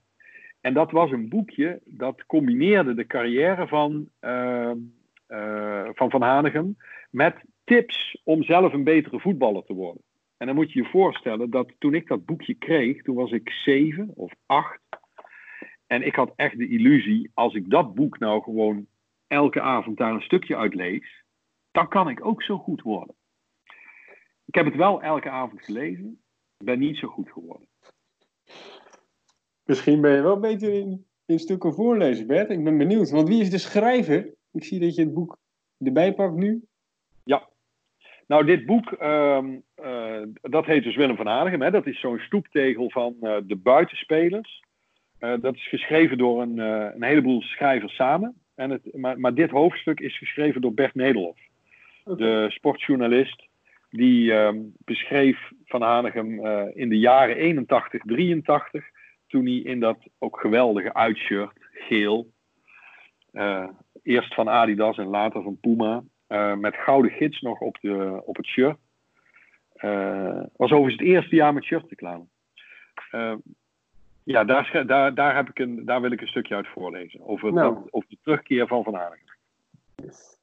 En 0.61 0.75
dat 0.75 0.91
was 0.91 1.11
een 1.11 1.29
boekje 1.29 1.81
dat 1.85 2.27
combineerde 2.27 2.95
de 2.95 3.07
carrière 3.07 3.67
van, 3.67 4.09
van 5.95 6.11
Van 6.11 6.23
Hanegem 6.23 6.77
met 7.11 7.35
tips 7.65 8.21
om 8.25 8.43
zelf 8.43 8.73
een 8.73 8.85
betere 8.85 9.21
voetballer 9.21 9.65
te 9.65 9.75
worden. 9.75 10.03
En 10.37 10.47
dan 10.47 10.57
moet 10.57 10.73
je 10.73 10.83
je 10.83 10.89
voorstellen 10.89 11.51
dat 11.51 11.73
toen 11.79 11.95
ik 11.95 12.09
dat 12.09 12.25
boekje 12.25 12.55
kreeg, 12.55 13.03
toen 13.03 13.15
was 13.15 13.31
ik 13.31 13.51
zeven 13.51 14.11
of 14.15 14.33
acht. 14.47 14.81
En 15.87 16.07
ik 16.07 16.15
had 16.15 16.33
echt 16.37 16.59
de 16.59 16.69
illusie, 16.69 17.31
als 17.35 17.55
ik 17.55 17.71
dat 17.71 17.95
boek 17.95 18.19
nou 18.19 18.43
gewoon 18.43 18.87
elke 19.27 19.61
avond 19.61 19.97
daar 19.97 20.13
een 20.13 20.21
stukje 20.21 20.57
uit 20.57 20.75
lees, 20.75 21.25
dan 21.71 21.89
kan 21.89 22.09
ik 22.09 22.25
ook 22.25 22.43
zo 22.43 22.59
goed 22.59 22.83
worden. 22.83 23.15
Ik 24.53 24.59
heb 24.59 24.67
het 24.67 24.77
wel 24.77 25.03
elke 25.03 25.31
avond 25.31 25.63
gelezen, 25.63 26.21
ben 26.65 26.79
niet 26.79 26.97
zo 26.97 27.09
goed 27.09 27.31
geworden. 27.31 27.69
Misschien 29.65 30.01
ben 30.01 30.15
je 30.15 30.23
wel 30.23 30.39
beter 30.39 30.73
in, 30.73 31.07
in 31.27 31.39
stukken 31.39 31.75
voorlezen, 31.75 32.27
Bert. 32.27 32.51
Ik 32.51 32.65
ben 32.65 32.79
benieuwd. 32.79 33.11
Want 33.11 33.29
wie 33.29 33.41
is 33.41 33.51
de 33.51 33.59
schrijver? 33.59 34.35
Ik 34.53 34.65
zie 34.65 34.81
dat 34.81 34.95
je 34.95 35.03
het 35.03 35.15
boek 35.15 35.39
erbij 35.79 36.15
pakt 36.15 36.35
nu. 36.35 36.65
Ja. 37.25 37.49
Nou, 38.27 38.45
dit 38.45 38.67
boek, 38.67 38.93
ehm, 38.93 39.59
eh, 39.75 40.23
dat 40.41 40.67
heet 40.67 40.83
dus 40.83 40.97
Willem 40.97 41.17
van 41.17 41.27
Hanegem. 41.27 41.63
Hè? 41.63 41.71
Dat 41.71 41.87
is 41.87 42.01
zo'n 42.01 42.19
stoeptegel 42.19 42.91
van 42.91 43.17
uh, 43.21 43.37
de 43.45 43.57
buitenspelers. 43.57 44.63
Uh, 45.21 45.35
dat 45.41 45.55
is 45.55 45.69
geschreven 45.69 46.19
door 46.19 46.43
een, 46.43 46.59
een 46.59 47.03
heleboel 47.03 47.43
schrijvers 47.43 47.95
samen. 47.95 48.35
En 48.55 48.71
het, 48.71 48.97
maar, 48.97 49.21
maar, 49.21 49.35
dit 49.35 49.51
hoofdstuk 49.51 50.01
is 50.01 50.19
geschreven 50.19 50.61
door 50.61 50.75
Bert 50.75 50.95
Nederlof. 50.95 51.39
De 52.05 52.47
sportjournalist 52.51 53.51
die 53.93 54.33
ehm, 54.33 54.59
beschreef 54.85 55.51
Van 55.65 55.83
Hanegem 55.83 56.47
in 56.75 56.89
de 56.89 56.99
jaren 56.99 57.37
81, 57.37 58.03
83... 58.05 58.85
toen 59.27 59.45
hij 59.45 59.55
in 59.55 59.81
dat 59.81 59.99
ook 60.19 60.41
geweldige 60.41 60.95
uitshirt, 60.95 61.53
geel... 61.73 62.31
eerst 64.03 64.35
van 64.35 64.49
Adidas 64.49 64.99
en 64.99 65.07
later 65.07 65.43
van 65.43 65.59
Puma... 65.61 66.03
Uh, 66.29 66.55
met 66.55 66.77
gouden 66.77 67.11
gids 67.11 67.41
nog 67.41 67.61
op, 67.61 67.79
de, 67.81 68.23
op 68.25 68.37
het 68.37 68.47
shirt. 68.47 68.77
Was 70.57 70.71
overigens 70.71 70.95
het 70.95 71.09
eerste 71.09 71.37
jaar 71.37 71.55
met 71.55 71.65
shirtreclame. 71.65 72.25
Uh, 73.13 73.35
ja, 74.25 74.45
daar, 74.45 74.87
daar, 74.87 75.15
daar, 75.15 75.37
heb 75.37 75.49
ik 75.49 75.59
een, 75.59 75.85
daar 75.85 76.01
wil 76.01 76.11
ik 76.11 76.21
een 76.21 76.29
stukje 76.29 76.55
uit 76.55 76.69
voorlezen. 76.69 77.21
Over, 77.27 77.53
nou. 77.53 77.75
dat, 77.75 77.93
over 77.93 78.09
de 78.09 78.19
terugkeer 78.23 78.67
van 78.67 78.85
Van 78.85 78.95
Hanegem. 78.95 79.35
Yes. 79.97 80.41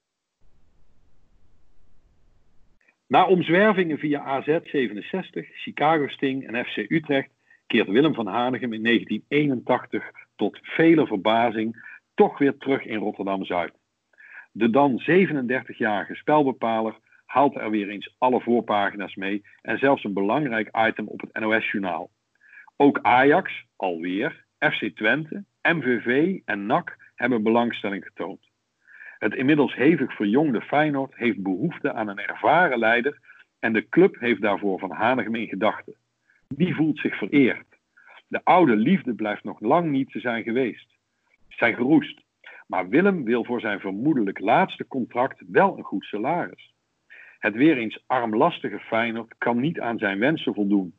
Na 3.10 3.26
omzwervingen 3.28 3.98
via 3.98 4.22
AZ 4.22 4.60
67, 4.64 5.48
Chicago 5.54 6.08
Sting 6.08 6.48
en 6.48 6.66
FC 6.66 6.78
Utrecht 6.78 7.30
keert 7.68 7.88
Willem 7.88 8.14
van 8.14 8.28
Hanegem 8.28 8.74
in 8.74 8.84
1981 8.84 10.12
tot 10.36 10.60
vele 10.62 11.08
verbazing 11.08 11.98
toch 12.14 12.38
weer 12.38 12.58
terug 12.58 12.86
in 12.86 12.98
Rotterdam-Zuid. 12.98 13.74
De 14.52 14.70
dan 14.70 15.02
37-jarige 15.02 16.16
spelbepaler 16.16 16.98
haalt 17.26 17.56
er 17.56 17.70
weer 17.70 17.90
eens 17.90 18.16
alle 18.18 18.42
voorpagina's 18.42 19.16
mee 19.16 19.46
en 19.62 19.78
zelfs 19.78 20.04
een 20.04 20.14
belangrijk 20.14 20.70
item 20.88 21.08
op 21.08 21.22
het 21.22 21.40
NOS-journaal. 21.40 22.10
Ook 22.76 23.00
Ajax, 23.02 23.66
alweer, 23.76 24.46
FC 24.60 24.96
Twente, 24.96 25.44
MVV 25.62 26.40
en 26.46 26.66
NAC 26.66 27.12
hebben 27.16 27.44
belangstelling 27.44 28.04
getoond. 28.04 28.49
Het 29.20 29.36
inmiddels 29.36 29.76
hevig 29.76 30.16
verjongde 30.16 30.62
Feyenoord 30.62 31.16
heeft 31.16 31.44
behoefte 31.44 31.94
aan 31.94 32.08
een 32.08 32.20
ervaren 32.20 32.80
leider 32.80 33.20
en 33.60 33.74
de 33.74 33.90
club 33.90 34.20
heeft 34.20 34.42
daarvoor 34.42 34.80
Van 34.80 34.92
Hanegem 34.92 35.36
in 35.36 35.48
gedachten. 35.48 35.96
Die 36.48 36.76
voelt 36.76 37.00
zich 37.00 37.18
vereerd. 37.18 37.78
De 38.28 38.42
oude 38.44 38.76
liefde 38.76 39.14
blijft 39.14 39.44
nog 39.44 39.60
lang 39.60 39.92
niet 39.92 40.12
te 40.12 40.20
zijn 40.20 40.44
geweest. 40.44 40.98
Zijn 41.48 41.76
geroest. 41.76 42.22
Maar 42.68 42.90
Willem 42.90 43.24
wil 43.24 43.44
voor 43.46 43.60
zijn 43.60 43.80
vermoedelijk 43.80 44.40
laatste 44.40 44.88
contract 44.88 45.44
wel 45.48 45.78
een 45.78 45.84
goed 45.84 46.04
salaris. 46.04 46.74
Het 47.40 47.56
weer 47.56 47.78
eens 47.78 48.04
armlastige 48.08 48.80
Feyenoord 48.80 49.36
kan 49.38 49.60
niet 49.60 49.80
aan 49.80 49.98
zijn 49.98 50.20
wensen 50.20 50.54
voldoen. 50.54 50.94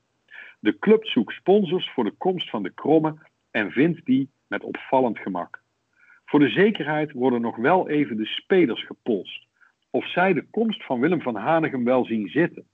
De 0.59 0.78
club 0.78 1.06
zoekt 1.06 1.35
sponsors 1.35 1.90
voor 1.90 2.04
de 2.04 2.14
komst 2.18 2.50
van 2.50 2.62
de 2.62 2.72
kromme 2.74 3.16
en 3.50 3.70
vindt 3.70 4.04
die 4.04 4.30
met 4.46 4.62
opvallend 4.62 5.18
gemak. 5.18 5.62
Voor 6.30 6.40
de 6.40 6.48
zekerheid 6.48 7.12
worden 7.12 7.40
nog 7.40 7.56
wel 7.56 7.88
even 7.88 8.16
de 8.16 8.26
spelers 8.26 8.86
gepolst. 8.86 9.46
Of 9.90 10.10
zij 10.10 10.32
de 10.32 10.46
komst 10.50 10.84
van 10.84 11.00
Willem 11.00 11.22
van 11.22 11.36
Hanegem 11.36 11.84
wel 11.84 12.04
zien 12.04 12.28
zitten. 12.28 12.66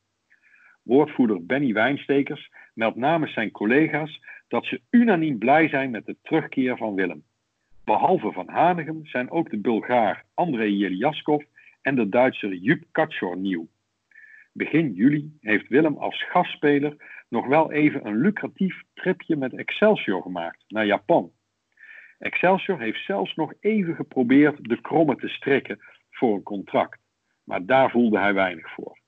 Woordvoerder 0.82 1.46
Benny 1.46 1.72
Wijnstekers 1.72 2.50
meldt 2.74 2.96
namens 2.96 3.32
zijn 3.32 3.50
collega's 3.50 4.20
dat 4.48 4.64
ze 4.64 4.80
unaniem 4.90 5.38
blij 5.38 5.68
zijn 5.68 5.90
met 5.90 6.06
de 6.06 6.16
terugkeer 6.22 6.76
van 6.76 6.94
Willem. 6.94 7.22
Behalve 7.84 8.32
van 8.32 8.48
Hanegem 8.48 9.06
zijn 9.06 9.30
ook 9.30 9.50
de 9.50 9.58
Bulgaar 9.58 10.24
Andrei 10.34 10.76
Jeljaskov 10.76 11.44
en 11.82 11.94
de 11.94 12.08
Duitser 12.08 12.54
Jup 12.54 12.84
Katschor 12.92 13.36
nieuw. 13.36 13.68
Begin 14.52 14.92
juli 14.92 15.38
heeft 15.40 15.68
Willem 15.68 15.96
als 15.96 16.24
gastspeler 16.28 16.96
nog 17.28 17.46
wel 17.46 17.72
even 17.72 18.06
een 18.06 18.20
lucratief 18.20 18.82
tripje 18.94 19.36
met 19.36 19.54
Excelsior 19.54 20.22
gemaakt 20.22 20.64
naar 20.68 20.86
Japan. 20.86 21.30
Excelsior 22.18 22.80
heeft 22.80 23.04
zelfs 23.04 23.34
nog 23.34 23.52
even 23.60 23.94
geprobeerd 23.94 24.68
de 24.68 24.80
kromme 24.80 25.16
te 25.16 25.28
strikken 25.28 25.78
voor 26.10 26.34
een 26.34 26.42
contract, 26.42 27.00
maar 27.44 27.66
daar 27.66 27.90
voelde 27.90 28.18
hij 28.18 28.34
weinig 28.34 28.72
voor. 28.72 28.98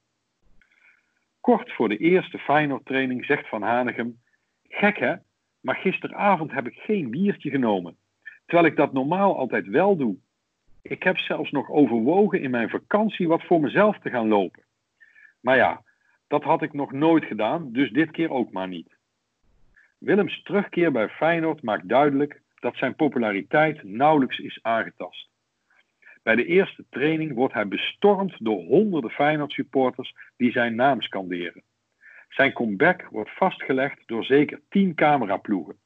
Kort 1.40 1.72
voor 1.72 1.88
de 1.88 1.96
eerste 1.96 2.38
Feyenoord-training 2.38 3.24
zegt 3.24 3.48
Van 3.48 3.62
Hanegem: 3.62 4.20
Gek 4.68 4.98
hè, 4.98 5.14
maar 5.60 5.76
gisteravond 5.76 6.52
heb 6.52 6.66
ik 6.66 6.74
geen 6.74 7.10
biertje 7.10 7.50
genomen, 7.50 7.96
terwijl 8.46 8.66
ik 8.68 8.76
dat 8.76 8.92
normaal 8.92 9.36
altijd 9.36 9.66
wel 9.66 9.96
doe. 9.96 10.16
Ik 10.82 11.02
heb 11.02 11.18
zelfs 11.18 11.50
nog 11.50 11.70
overwogen 11.70 12.40
in 12.40 12.50
mijn 12.50 12.70
vakantie 12.70 13.28
wat 13.28 13.42
voor 13.42 13.60
mezelf 13.60 13.98
te 13.98 14.10
gaan 14.10 14.28
lopen. 14.28 14.64
Maar 15.40 15.56
ja, 15.56 15.82
dat 16.26 16.42
had 16.42 16.62
ik 16.62 16.72
nog 16.72 16.92
nooit 16.92 17.24
gedaan, 17.24 17.72
dus 17.72 17.90
dit 17.90 18.10
keer 18.10 18.30
ook 18.30 18.52
maar 18.52 18.68
niet. 18.68 18.96
Willems 19.98 20.42
terugkeer 20.42 20.92
bij 20.92 21.08
Feyenoord 21.08 21.62
maakt 21.62 21.88
duidelijk 21.88 22.42
dat 22.60 22.76
zijn 22.76 22.94
populariteit 22.94 23.82
nauwelijks 23.82 24.38
is 24.38 24.58
aangetast. 24.62 25.28
Bij 26.22 26.36
de 26.36 26.44
eerste 26.44 26.84
training 26.90 27.34
wordt 27.34 27.54
hij 27.54 27.68
bestormd 27.68 28.44
door 28.44 28.62
honderden 28.62 29.10
Feyenoord-supporters 29.10 30.14
die 30.36 30.50
zijn 30.50 30.74
naam 30.74 31.02
scanderen. 31.02 31.62
Zijn 32.28 32.52
comeback 32.52 33.08
wordt 33.10 33.36
vastgelegd 33.36 34.02
door 34.06 34.24
zeker 34.24 34.60
tien 34.68 34.94
cameraploegen. 34.94 35.76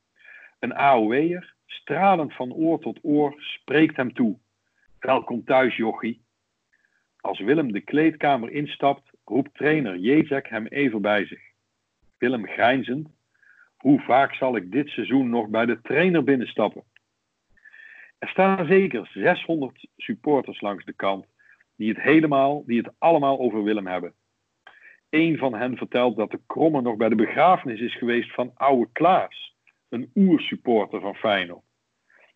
Een 0.59 0.75
AOW'er, 0.75 1.55
stralend 1.67 2.35
van 2.35 2.53
oor 2.53 2.79
tot 2.79 2.99
oor, 3.03 3.35
spreekt 3.39 3.97
hem 3.97 4.15
toe. 4.15 4.39
Welkom 4.99 5.45
thuis, 5.45 5.77
jochie. 5.77 6.23
Als 7.21 7.41
Willem 7.41 7.73
de 7.73 7.81
kleedkamer 7.81 8.51
instapt, 8.51 9.11
roept 9.25 9.55
trainer 9.55 9.97
Jezek 9.97 10.49
hem 10.49 10.67
even 10.67 11.03
bij 11.03 11.27
zich. 11.27 11.43
Willem 12.19 12.47
grijnzend. 12.47 13.09
Hoe 13.83 14.01
vaak 14.01 14.35
zal 14.35 14.57
ik 14.57 14.73
dit 14.73 14.89
seizoen 14.89 15.29
nog 15.29 15.49
bij 15.49 15.67
de 15.67 15.81
trainer 15.81 16.25
binnenstappen? 16.25 16.85
Er 18.19 18.29
staan 18.29 18.67
zeker 18.67 19.11
600 19.13 19.87
supporters 19.97 20.61
langs 20.61 20.85
de 20.85 20.93
kant 20.93 21.27
die 21.77 21.89
het 21.89 22.01
helemaal, 22.03 22.65
die 22.67 22.79
het 22.79 22.93
allemaal 22.99 23.39
over 23.39 23.63
Willem 23.63 23.87
hebben. 23.87 24.15
Een 25.11 25.39
van 25.39 25.55
hen 25.55 25.77
vertelt 25.77 26.17
dat 26.17 26.31
de 26.31 26.41
kromme 26.47 26.81
nog 26.81 26.97
bij 26.97 27.09
de 27.09 27.15
begrafenis 27.15 27.81
is 27.81 27.99
geweest 27.99 28.35
van 28.35 28.51
oude 28.55 28.89
Klaas, 28.93 29.57
een 29.89 30.11
oersupporter 30.15 31.01
van 31.01 31.15
Feyenoord. 31.15 31.65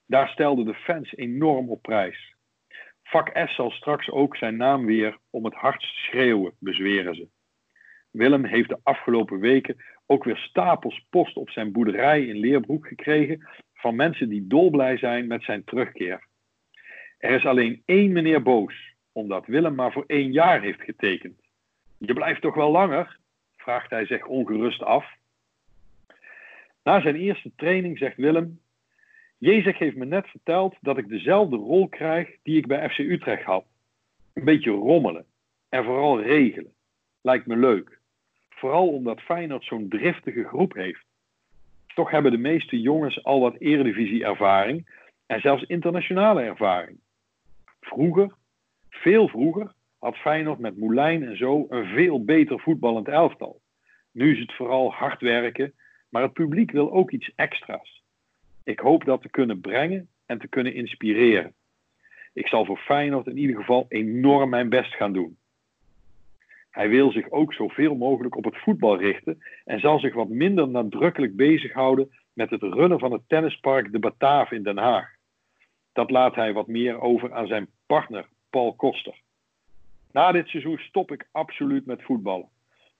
Daar 0.06 0.28
stelden 0.28 0.64
de 0.64 0.74
fans 0.74 1.16
enorm 1.16 1.70
op 1.70 1.82
prijs. 1.82 2.34
Vak 3.02 3.30
S 3.48 3.54
zal 3.54 3.70
straks 3.70 4.10
ook 4.10 4.36
zijn 4.36 4.56
naam 4.56 4.86
weer 4.86 5.18
om 5.30 5.44
het 5.44 5.54
hardst 5.54 5.94
schreeuwen, 5.96 6.52
bezweren 6.58 7.14
ze. 7.14 7.28
Willem 8.10 8.44
heeft 8.44 8.68
de 8.68 8.80
afgelopen 8.82 9.40
weken 9.40 9.76
ook 10.06 10.24
weer 10.24 10.36
stapels 10.36 11.06
post 11.10 11.36
op 11.36 11.50
zijn 11.50 11.72
boerderij 11.72 12.26
in 12.26 12.36
Leerbroek 12.36 12.86
gekregen 12.86 13.48
van 13.74 13.96
mensen 13.96 14.28
die 14.28 14.46
dolblij 14.46 14.98
zijn 14.98 15.26
met 15.26 15.42
zijn 15.42 15.64
terugkeer. 15.64 16.26
Er 17.18 17.30
is 17.30 17.46
alleen 17.46 17.82
één 17.84 18.12
meneer 18.12 18.42
boos, 18.42 18.94
omdat 19.12 19.46
Willem 19.46 19.74
maar 19.74 19.92
voor 19.92 20.04
één 20.06 20.32
jaar 20.32 20.60
heeft 20.60 20.80
getekend. 20.82 21.40
Je 21.98 22.12
blijft 22.12 22.40
toch 22.40 22.54
wel 22.54 22.70
langer? 22.70 23.18
vraagt 23.56 23.90
hij 23.90 24.06
zich 24.06 24.26
ongerust 24.26 24.82
af. 24.82 25.14
Na 26.82 27.00
zijn 27.00 27.16
eerste 27.16 27.52
training 27.56 27.98
zegt 27.98 28.16
Willem: 28.16 28.60
Jezek 29.38 29.76
heeft 29.76 29.96
me 29.96 30.04
net 30.04 30.26
verteld 30.26 30.76
dat 30.80 30.98
ik 30.98 31.08
dezelfde 31.08 31.56
rol 31.56 31.88
krijg 31.88 32.36
die 32.42 32.56
ik 32.56 32.66
bij 32.66 32.90
FC 32.90 32.98
Utrecht 32.98 33.42
had. 33.44 33.64
Een 34.32 34.44
beetje 34.44 34.70
rommelen 34.70 35.26
en 35.68 35.84
vooral 35.84 36.22
regelen. 36.22 36.72
Lijkt 37.20 37.46
me 37.46 37.56
leuk. 37.56 38.00
Vooral 38.56 38.88
omdat 38.88 39.20
Feyenoord 39.20 39.64
zo'n 39.64 39.88
driftige 39.88 40.44
groep 40.44 40.74
heeft. 40.74 41.04
Toch 41.94 42.10
hebben 42.10 42.32
de 42.32 42.38
meeste 42.38 42.80
jongens 42.80 43.24
al 43.24 43.40
wat 43.40 43.56
eredivisie-ervaring 43.58 44.88
en 45.26 45.40
zelfs 45.40 45.62
internationale 45.62 46.42
ervaring. 46.42 46.98
Vroeger, 47.80 48.34
veel 48.90 49.28
vroeger, 49.28 49.72
had 49.98 50.16
Feyenoord 50.16 50.58
met 50.58 50.76
Moulijn 50.76 51.24
en 51.24 51.36
zo 51.36 51.66
een 51.68 51.86
veel 51.86 52.24
beter 52.24 52.60
voetballend 52.60 53.08
elftal. 53.08 53.60
Nu 54.12 54.32
is 54.32 54.38
het 54.38 54.52
vooral 54.52 54.92
hard 54.92 55.20
werken, 55.20 55.72
maar 56.08 56.22
het 56.22 56.32
publiek 56.32 56.70
wil 56.70 56.92
ook 56.92 57.10
iets 57.10 57.32
extra's. 57.34 58.02
Ik 58.64 58.78
hoop 58.78 59.04
dat 59.04 59.22
te 59.22 59.30
kunnen 59.30 59.60
brengen 59.60 60.08
en 60.26 60.38
te 60.38 60.48
kunnen 60.48 60.74
inspireren. 60.74 61.54
Ik 62.32 62.48
zal 62.48 62.64
voor 62.64 62.78
Feyenoord 62.78 63.26
in 63.26 63.38
ieder 63.38 63.56
geval 63.56 63.86
enorm 63.88 64.50
mijn 64.50 64.68
best 64.68 64.94
gaan 64.94 65.12
doen. 65.12 65.38
Hij 66.76 66.88
wil 66.88 67.12
zich 67.12 67.30
ook 67.30 67.54
zoveel 67.54 67.94
mogelijk 67.94 68.36
op 68.36 68.44
het 68.44 68.56
voetbal 68.56 68.98
richten 68.98 69.42
en 69.64 69.80
zal 69.80 69.98
zich 69.98 70.14
wat 70.14 70.28
minder 70.28 70.68
nadrukkelijk 70.68 71.36
bezighouden 71.36 72.10
met 72.32 72.50
het 72.50 72.62
runnen 72.62 72.98
van 72.98 73.12
het 73.12 73.22
tennispark 73.26 73.92
De 73.92 73.98
Bataaf 73.98 74.50
in 74.50 74.62
Den 74.62 74.76
Haag. 74.76 75.08
Dat 75.92 76.10
laat 76.10 76.34
hij 76.34 76.52
wat 76.52 76.66
meer 76.66 77.00
over 77.00 77.32
aan 77.32 77.46
zijn 77.46 77.68
partner 77.86 78.28
Paul 78.50 78.74
Koster. 78.74 79.20
Na 80.12 80.32
dit 80.32 80.48
seizoen 80.48 80.78
stop 80.78 81.12
ik 81.12 81.28
absoluut 81.32 81.86
met 81.86 82.02
voetballen. 82.02 82.48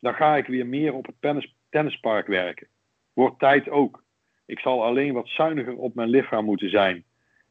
Dan 0.01 0.15
ga 0.15 0.37
ik 0.37 0.47
weer 0.47 0.67
meer 0.67 0.95
op 0.95 1.07
het 1.07 1.47
tennispark 1.69 2.27
werken. 2.27 2.69
Wordt 3.13 3.39
tijd 3.39 3.69
ook. 3.69 4.03
Ik 4.47 4.59
zal 4.59 4.85
alleen 4.85 5.13
wat 5.13 5.29
zuiniger 5.29 5.77
op 5.77 5.95
mijn 5.95 6.09
lichaam 6.09 6.45
moeten 6.45 6.71
zijn. 6.71 7.05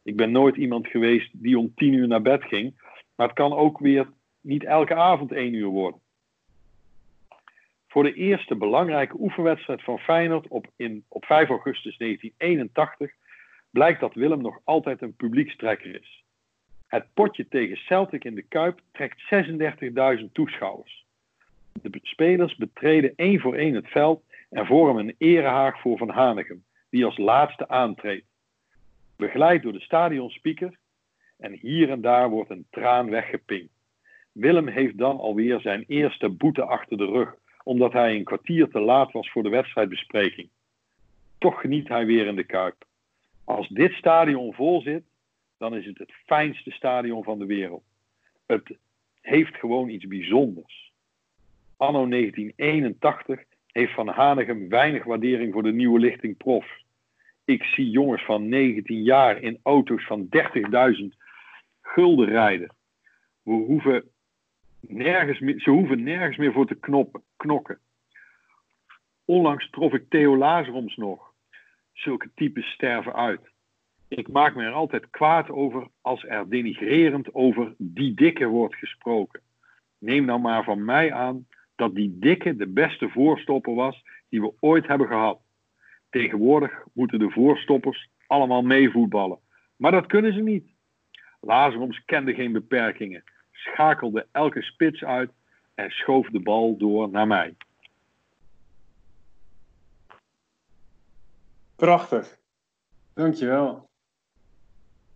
Ik 0.04 0.16
ben 0.16 0.32
nooit 0.32 0.56
iemand 0.56 0.88
geweest 0.88 1.32
die 1.34 1.60
om 1.60 1.74
tien 1.76 1.94
uur 1.94 2.08
naar 2.08 2.22
bed 2.22 2.44
ging, 2.44 2.74
maar 3.16 3.28
het 3.28 3.36
kan 3.36 3.54
ook 3.54 3.80
weer 3.80 4.08
niet 4.42 4.64
elke 4.64 4.96
avond 4.96 5.32
één 5.32 5.54
uur 5.54 5.68
worden. 5.68 6.04
Voor 7.96 8.04
de 8.04 8.14
eerste 8.14 8.56
belangrijke 8.56 9.20
oefenwedstrijd 9.20 9.84
van 9.84 10.00
Feyenoord 10.00 10.48
op, 10.48 10.68
in, 10.76 11.06
op 11.08 11.26
5 11.26 11.50
augustus 11.50 11.98
1981 11.98 13.12
blijkt 13.70 14.00
dat 14.00 14.14
Willem 14.14 14.42
nog 14.42 14.60
altijd 14.64 15.02
een 15.02 15.16
publiekstrekker 15.16 16.02
is. 16.02 16.24
Het 16.88 17.06
potje 17.14 17.48
tegen 17.48 17.78
Celtic 17.78 18.24
in 18.24 18.36
de 18.36 18.42
Kuip 18.42 18.80
trekt 18.92 19.22
36.000 20.20 20.32
toeschouwers. 20.32 21.06
De 21.82 22.00
spelers 22.02 22.56
betreden 22.56 23.14
één 23.16 23.40
voor 23.40 23.56
één 23.56 23.76
het 23.76 23.88
veld 23.88 24.24
en 24.50 24.66
vormen 24.66 25.08
een 25.08 25.16
erehaag 25.18 25.82
voor 25.82 25.98
Van 25.98 26.10
Hanegem, 26.10 26.64
die 26.90 27.06
als 27.06 27.18
laatste 27.18 27.68
aantreedt. 27.68 28.28
Begeleid 29.16 29.64
door 29.64 29.74
de 29.74 29.82
stadionspeaker 29.82 30.78
en 31.38 31.54
hier 31.54 31.90
en 31.90 32.02
daar 32.02 32.30
wordt 32.30 32.50
een 32.50 32.68
traan 32.70 33.10
weggepinkt. 33.10 33.74
Willem 34.32 34.68
heeft 34.68 34.98
dan 34.98 35.18
alweer 35.20 35.60
zijn 35.60 35.84
eerste 35.88 36.30
boete 36.30 36.64
achter 36.64 36.98
de 36.98 37.06
rug, 37.06 37.36
omdat 37.66 37.94
hij 37.94 38.16
een 38.16 38.24
kwartier 38.24 38.70
te 38.70 38.80
laat 38.80 39.12
was 39.12 39.32
voor 39.32 39.44
de 39.44 39.50
wedstrijdbespreking. 39.50 40.50
Toch 41.38 41.62
geniet 41.62 41.88
hij 41.88 42.06
weer 42.06 42.26
in 42.26 42.36
de 42.36 42.44
Kuip. 42.44 42.86
Als 43.44 43.68
dit 43.68 43.92
stadion 43.92 44.54
vol 44.54 44.82
zit, 44.82 45.04
dan 45.58 45.76
is 45.76 45.86
het 45.86 45.98
het 45.98 46.12
fijnste 46.26 46.72
stadion 46.72 47.24
van 47.24 47.40
de 47.40 47.46
wereld. 47.46 47.84
Het 48.46 48.78
heeft 49.22 49.56
gewoon 49.56 49.90
iets 49.90 50.08
bijzonders. 50.08 50.94
Anno 51.78 52.08
1981 52.08 53.44
heeft 53.68 53.94
Van 53.94 54.08
Hanegem 54.08 54.70
weinig 54.70 55.04
waardering 55.04 55.54
voor 55.54 55.64
de 55.64 55.74
nieuwe 55.74 56.00
lichting 56.00 56.38
prof. 56.38 56.66
Ik 57.46 57.64
zie 57.64 57.90
jongens 57.90 58.26
van 58.26 58.50
19 58.50 59.04
jaar 59.04 59.42
in 59.42 59.60
auto's 59.64 60.06
van 60.06 60.28
30.000 61.02 61.06
gulden 61.82 62.28
rijden. 62.28 62.76
We 63.44 63.52
hoeven 63.52 64.10
nergens 64.90 65.40
meer, 65.40 65.60
ze 65.60 65.70
hoeven 65.70 66.04
nergens 66.04 66.38
meer 66.38 66.52
voor 66.52 66.68
te 66.68 66.76
knoppen, 66.76 67.24
knokken. 67.36 67.80
Onlangs 69.26 69.70
trof 69.70 69.94
ik 69.94 70.10
Theo 70.10 70.38
Lazaroms 70.38 70.96
nog. 70.96 71.34
Zulke 71.94 72.32
types 72.36 72.72
sterven 72.72 73.14
uit. 73.14 73.42
Ik 74.08 74.28
maak 74.28 74.56
me 74.56 74.64
er 74.64 74.72
altijd 74.72 75.10
kwaad 75.10 75.50
over 75.50 75.88
als 76.02 76.24
er 76.24 76.50
denigrerend 76.50 77.34
over 77.34 77.74
die 77.78 78.14
dikke 78.14 78.46
wordt 78.46 78.76
gesproken. 78.76 79.42
Neem 79.98 80.26
nou 80.26 80.40
maar 80.40 80.64
van 80.64 80.86
mij 80.86 81.14
aan 81.14 81.48
dat 81.76 81.96
die 81.96 82.20
dikke 82.20 82.56
de 82.56 82.68
beste 82.68 83.10
voorstopper 83.10 83.74
was 83.74 84.04
die 84.30 84.42
we 84.42 84.54
ooit 84.60 84.88
hebben 84.88 85.08
gehad. 85.08 85.40
Tegenwoordig 86.10 86.84
moeten 86.94 87.20
de 87.20 87.30
voorstoppers 87.30 88.10
allemaal 88.28 88.62
meevoetballen. 88.62 89.40
Maar 89.76 89.92
dat 89.92 90.06
kunnen 90.06 90.34
ze 90.34 90.42
niet. 90.42 90.74
Lazaroms 91.40 92.06
kende 92.06 92.34
geen 92.34 92.52
beperkingen, 92.52 93.24
schakelde 93.56 94.28
elke 94.32 94.62
spits 94.62 95.04
uit 95.04 95.32
en 95.76 95.90
schoof 95.90 96.30
de 96.30 96.40
bal 96.40 96.78
door 96.78 97.10
naar 97.10 97.28
mij. 97.28 97.56
Prachtig. 101.76 102.38
Dankjewel. 103.14 103.90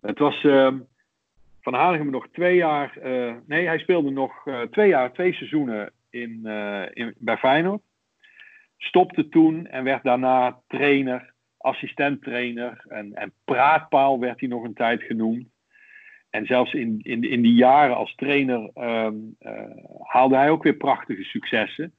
Het 0.00 0.18
was 0.18 0.42
uh, 0.42 0.74
Van 1.60 1.74
Hanegem 1.74 2.10
nog 2.10 2.28
twee 2.32 2.56
jaar. 2.56 2.98
Uh, 2.98 3.34
nee, 3.46 3.66
hij 3.66 3.78
speelde 3.78 4.10
nog 4.10 4.46
uh, 4.46 4.60
twee 4.60 4.88
jaar, 4.88 5.12
twee 5.12 5.32
seizoenen 5.32 5.92
in, 6.10 6.46
in, 6.92 7.14
bij 7.18 7.36
Feyenoord. 7.36 7.82
Stopte 8.76 9.28
toen 9.28 9.66
en 9.66 9.84
werd 9.84 10.02
daarna 10.02 10.60
trainer, 10.66 11.32
assistent-trainer. 11.56 12.84
En, 12.88 13.14
en 13.14 13.32
praatpaal 13.44 14.18
werd 14.18 14.40
hij 14.40 14.48
nog 14.48 14.64
een 14.64 14.74
tijd 14.74 15.02
genoemd. 15.02 15.49
En 16.30 16.46
zelfs 16.46 16.72
in, 16.72 17.00
in, 17.02 17.22
in 17.22 17.42
die 17.42 17.54
jaren 17.54 17.96
als 17.96 18.14
trainer 18.14 18.70
um, 18.74 19.36
haalde 20.02 20.36
hij 20.36 20.50
ook 20.50 20.62
weer 20.62 20.74
prachtige 20.74 21.24
successen. 21.24 21.94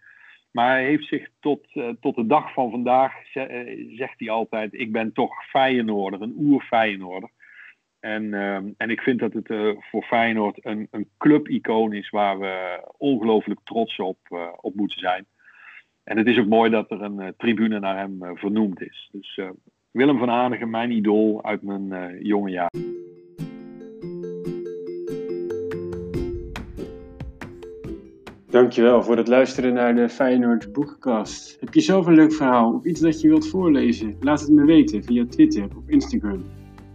Maar 0.52 0.70
hij 0.70 0.86
heeft 0.86 1.08
zich 1.08 1.30
tot, 1.39 1.67
uh, 1.74 1.89
tot 2.00 2.15
de 2.15 2.26
dag 2.26 2.54
van 2.54 2.72
vandaag, 2.72 3.13
zegt 3.96 4.20
hij 4.20 4.30
altijd, 4.30 4.74
ik 4.74 4.91
ben 4.91 5.13
toch 5.13 5.46
Feyenoorder, 5.50 6.22
een 6.22 6.36
oer-Feyenoorder. 6.38 7.30
En, 8.00 8.24
uh, 8.24 8.56
en 8.56 8.89
ik 8.89 9.02
vind 9.02 9.20
dat 9.20 9.34
het 9.34 9.76
voor 9.80 10.04
Feyenoord 10.04 10.65
een, 10.65 10.88
een 10.91 11.10
clubicoon 11.17 11.94
is 11.94 12.10
waar 12.10 12.39
we 12.39 12.84
ongelooflijk 12.98 13.60
trots 13.63 13.98
op, 13.98 14.17
op 14.62 14.76
moeten 14.76 15.00
zijn. 15.00 15.26
En 16.04 16.17
het 16.17 16.28
is 16.28 16.39
ook 16.39 16.48
mooi 16.48 16.70
dat 16.70 16.91
er 16.91 17.02
een 17.02 17.34
tribune 17.38 17.80
naar 17.80 17.98
hem 17.98 18.20
vernoemd 18.38 18.82
is. 18.82 19.10
Dus 19.12 19.39
Willem 19.91 20.17
van 20.17 20.30
Hanegem, 20.30 20.70
mijn 20.70 20.91
idool 20.91 21.44
uit 21.44 21.62
mijn 21.62 22.17
jonge 22.24 22.50
jaren. 22.50 23.11
Dankjewel 28.52 29.04
voor 29.04 29.18
het 29.18 29.28
luisteren 29.28 29.74
naar 29.74 29.96
de 29.96 30.10
Feyenoord 30.10 30.74
Boekenkast. 30.74 31.58
Heb 31.60 31.74
je 31.74 31.82
zelf 31.82 32.06
een 32.06 32.14
leuk 32.14 32.34
verhaal 32.34 32.74
of 32.74 32.86
iets 32.86 33.00
dat 33.00 33.22
je 33.22 33.28
wilt 33.28 33.48
voorlezen? 33.48 34.16
Laat 34.20 34.42
het 34.42 34.50
me 34.50 34.66
weten 34.66 35.04
via 35.04 35.26
Twitter 35.26 35.64
of 35.64 35.84
Instagram. 35.88 36.44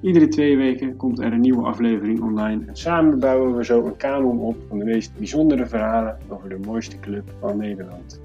Iedere 0.01 0.29
twee 0.29 0.57
weken 0.57 0.97
komt 0.97 1.19
er 1.19 1.33
een 1.33 1.41
nieuwe 1.41 1.67
aflevering 1.67 2.23
online 2.23 2.65
en 2.67 2.77
samen 2.77 3.19
bouwen 3.19 3.57
we 3.57 3.65
zo 3.65 3.87
een 3.87 3.97
kanon 3.97 4.39
op 4.39 4.57
van 4.69 4.79
de 4.79 4.85
meest 4.85 5.17
bijzondere 5.17 5.67
verhalen 5.67 6.19
over 6.29 6.49
de 6.49 6.59
mooiste 6.59 7.01
club 7.01 7.31
van 7.41 7.57
Nederland. 7.57 8.21